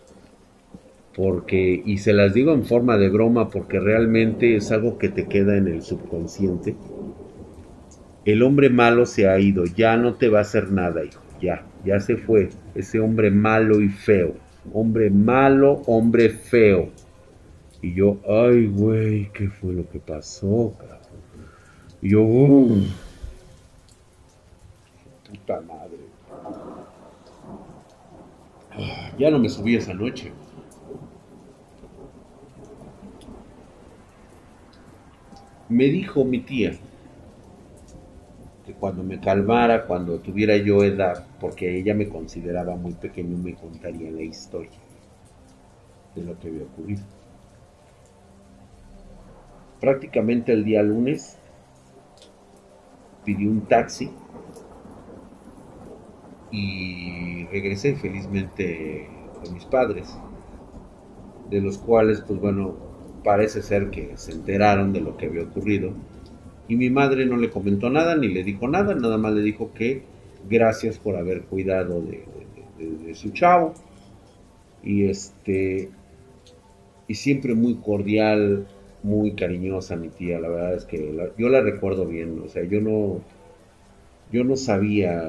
[1.15, 5.25] Porque, y se las digo en forma de broma porque realmente es algo que te
[5.25, 6.75] queda en el subconsciente.
[8.25, 11.65] El hombre malo se ha ido, ya no te va a hacer nada, hijo, ya,
[11.85, 12.49] ya se fue.
[12.75, 14.35] Ese hombre malo y feo.
[14.73, 16.89] Hombre malo, hombre feo.
[17.81, 20.73] Y yo, ay, güey, ¿qué fue lo que pasó,
[22.01, 22.21] Y yo,
[25.29, 25.96] puta madre.
[29.17, 30.31] Ya no me subí esa noche.
[35.69, 36.73] Me dijo mi tía
[38.65, 43.55] que cuando me calmara, cuando tuviera yo edad, porque ella me consideraba muy pequeño, me
[43.55, 44.77] contaría la historia
[46.15, 47.03] de lo que había ocurrido.
[49.79, 51.37] Prácticamente el día lunes
[53.23, 54.09] pidió un taxi
[56.51, 59.07] y regresé felizmente
[59.43, 60.17] con mis padres,
[61.49, 62.75] de los cuales, pues bueno,
[63.23, 65.91] parece ser que se enteraron de lo que había ocurrido.
[66.67, 69.71] Y mi madre no le comentó nada, ni le dijo nada, nada más le dijo
[69.73, 70.03] que
[70.49, 72.25] gracias por haber cuidado de,
[73.15, 73.73] su chavo.
[74.83, 75.89] Y este,
[77.07, 78.67] y siempre muy cordial,
[79.03, 82.81] muy cariñosa mi tía, la verdad es que yo la recuerdo bien, o sea, yo
[82.81, 83.21] no,
[84.31, 85.23] yo no sabía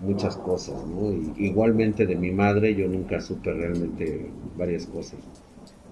[0.00, 1.12] muchas cosas, ¿no?
[1.38, 4.26] igualmente de mi madre yo nunca supe realmente
[4.56, 5.18] varias cosas.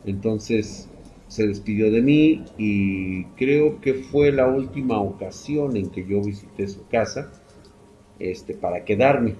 [0.04, 0.88] Entonces
[1.28, 6.68] se despidió de mí y creo que fue la última ocasión en que yo visité
[6.68, 7.32] su casa
[8.18, 9.34] este, para quedarme.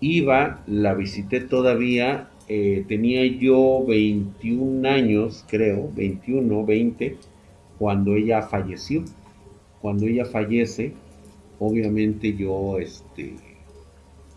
[0.00, 7.16] Iba, la visité todavía, eh, tenía yo 21 años, creo, 21, 20,
[7.78, 9.04] cuando ella falleció.
[9.80, 10.92] Cuando ella fallece,
[11.60, 13.36] obviamente yo, este,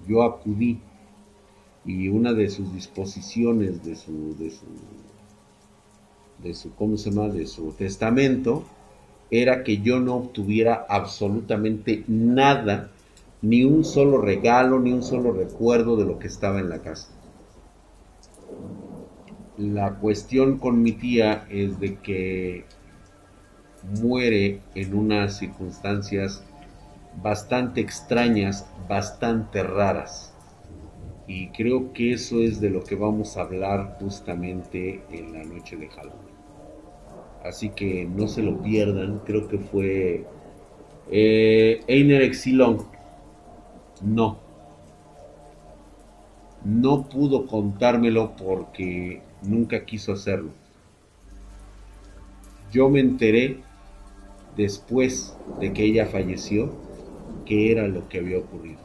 [0.08, 0.80] yo acudí
[1.86, 4.66] y una de sus disposiciones de su, de su,
[6.44, 7.30] de su, ¿cómo se llama?
[7.30, 8.64] De su testamento
[9.32, 12.92] era que yo no obtuviera absolutamente nada,
[13.42, 17.10] ni un solo regalo, ni un solo recuerdo de lo que estaba en la casa.
[19.58, 22.66] La cuestión con mi tía es de que
[24.02, 26.44] muere en unas circunstancias
[27.22, 30.34] bastante extrañas, bastante raras.
[31.28, 35.78] Y creo que eso es de lo que vamos a hablar justamente en la noche
[35.78, 36.34] de Halloween.
[37.44, 40.26] Así que no se lo pierdan, creo que fue
[41.12, 42.86] eh, Einer Exilon.
[44.02, 44.38] No.
[46.64, 50.52] No pudo contármelo porque nunca quiso hacerlo.
[52.72, 53.60] Yo me enteré
[54.56, 56.72] después de que ella falleció
[57.46, 58.80] qué era lo que había ocurrido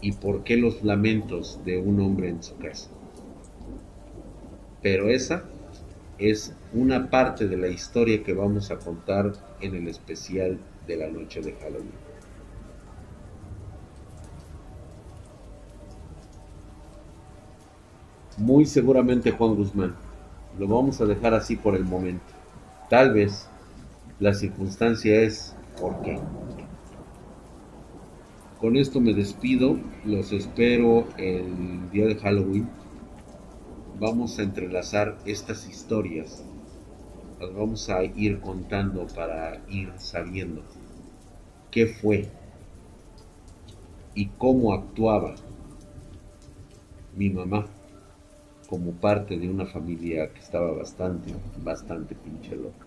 [0.00, 2.90] y por qué los lamentos de un hombre en su casa.
[4.82, 5.44] Pero esa
[6.18, 9.32] es una parte de la historia que vamos a contar
[9.62, 12.04] en el especial de la noche de Halloween.
[18.36, 19.94] Muy seguramente Juan Guzmán.
[20.58, 22.24] Lo vamos a dejar así por el momento.
[22.90, 23.48] Tal vez
[24.20, 26.18] la circunstancia es por qué.
[28.64, 29.76] Con esto me despido,
[30.06, 32.66] los espero el día de Halloween.
[34.00, 36.42] Vamos a entrelazar estas historias,
[37.38, 40.62] las vamos a ir contando para ir sabiendo
[41.70, 42.30] qué fue
[44.14, 45.34] y cómo actuaba
[47.14, 47.66] mi mamá
[48.70, 52.86] como parte de una familia que estaba bastante, bastante pinche loca.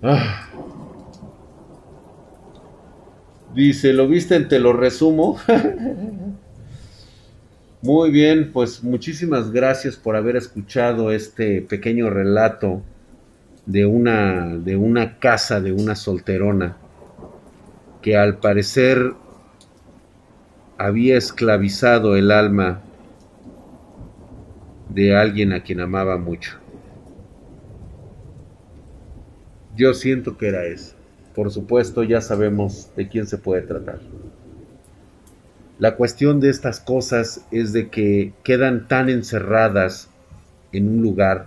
[0.00, 0.99] Ah.
[3.54, 4.38] Dice, ¿lo viste?
[4.40, 5.38] Te lo resumo.
[7.82, 12.82] Muy bien, pues muchísimas gracias por haber escuchado este pequeño relato
[13.64, 16.76] de una, de una casa, de una solterona,
[18.02, 19.14] que al parecer
[20.76, 22.82] había esclavizado el alma
[24.90, 26.58] de alguien a quien amaba mucho.
[29.74, 30.99] Yo siento que era eso.
[31.34, 34.00] Por supuesto, ya sabemos de quién se puede tratar.
[35.78, 40.10] La cuestión de estas cosas es de que quedan tan encerradas
[40.72, 41.46] en un lugar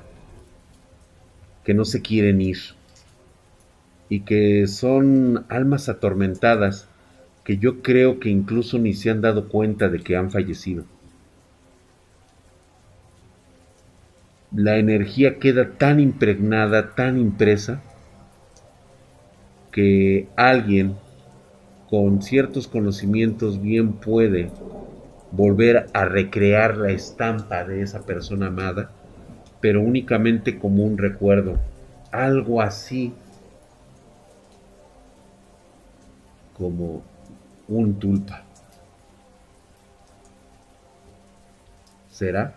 [1.64, 2.58] que no se quieren ir
[4.10, 6.88] y que son almas atormentadas
[7.44, 10.86] que yo creo que incluso ni se han dado cuenta de que han fallecido.
[14.56, 17.82] La energía queda tan impregnada, tan impresa,
[19.74, 20.96] que alguien
[21.90, 24.50] con ciertos conocimientos bien puede
[25.32, 28.92] volver a recrear la estampa de esa persona amada,
[29.60, 31.58] pero únicamente como un recuerdo,
[32.12, 33.14] algo así
[36.56, 37.02] como
[37.68, 38.44] un tulpa.
[42.12, 42.54] ¿Será?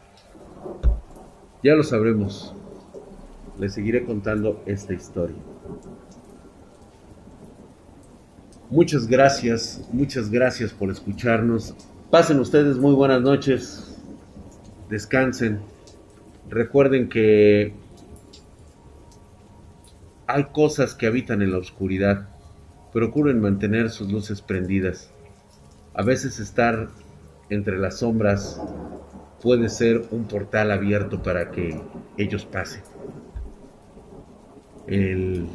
[1.62, 2.55] Ya lo sabremos.
[3.59, 5.55] Les seguiré contando esta historia.
[8.68, 11.72] Muchas gracias, muchas gracias por escucharnos.
[12.10, 13.97] Pasen ustedes muy buenas noches.
[14.90, 15.60] Descansen.
[16.51, 17.74] Recuerden que
[20.26, 22.28] hay cosas que habitan en la oscuridad.
[22.93, 25.10] Procuren mantener sus luces prendidas.
[25.94, 26.88] A veces estar
[27.51, 28.60] entre las sombras
[29.40, 31.80] puede ser un portal abierto para que
[32.18, 32.82] ellos pasen.
[34.88, 35.47] El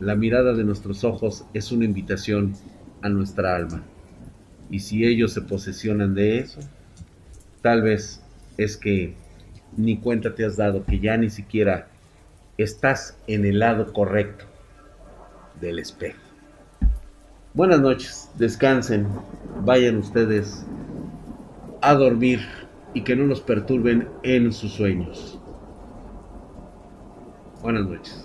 [0.00, 2.54] la mirada de nuestros ojos es una invitación
[3.02, 3.82] a nuestra alma.
[4.70, 6.60] Y si ellos se posesionan de eso,
[7.62, 8.22] tal vez
[8.56, 9.14] es que
[9.76, 11.88] ni cuenta te has dado que ya ni siquiera
[12.58, 14.44] estás en el lado correcto
[15.60, 16.20] del espejo.
[17.52, 19.06] Buenas noches, descansen,
[19.64, 20.66] vayan ustedes
[21.80, 22.40] a dormir
[22.94, 25.38] y que no los perturben en sus sueños.
[27.62, 28.23] Buenas noches.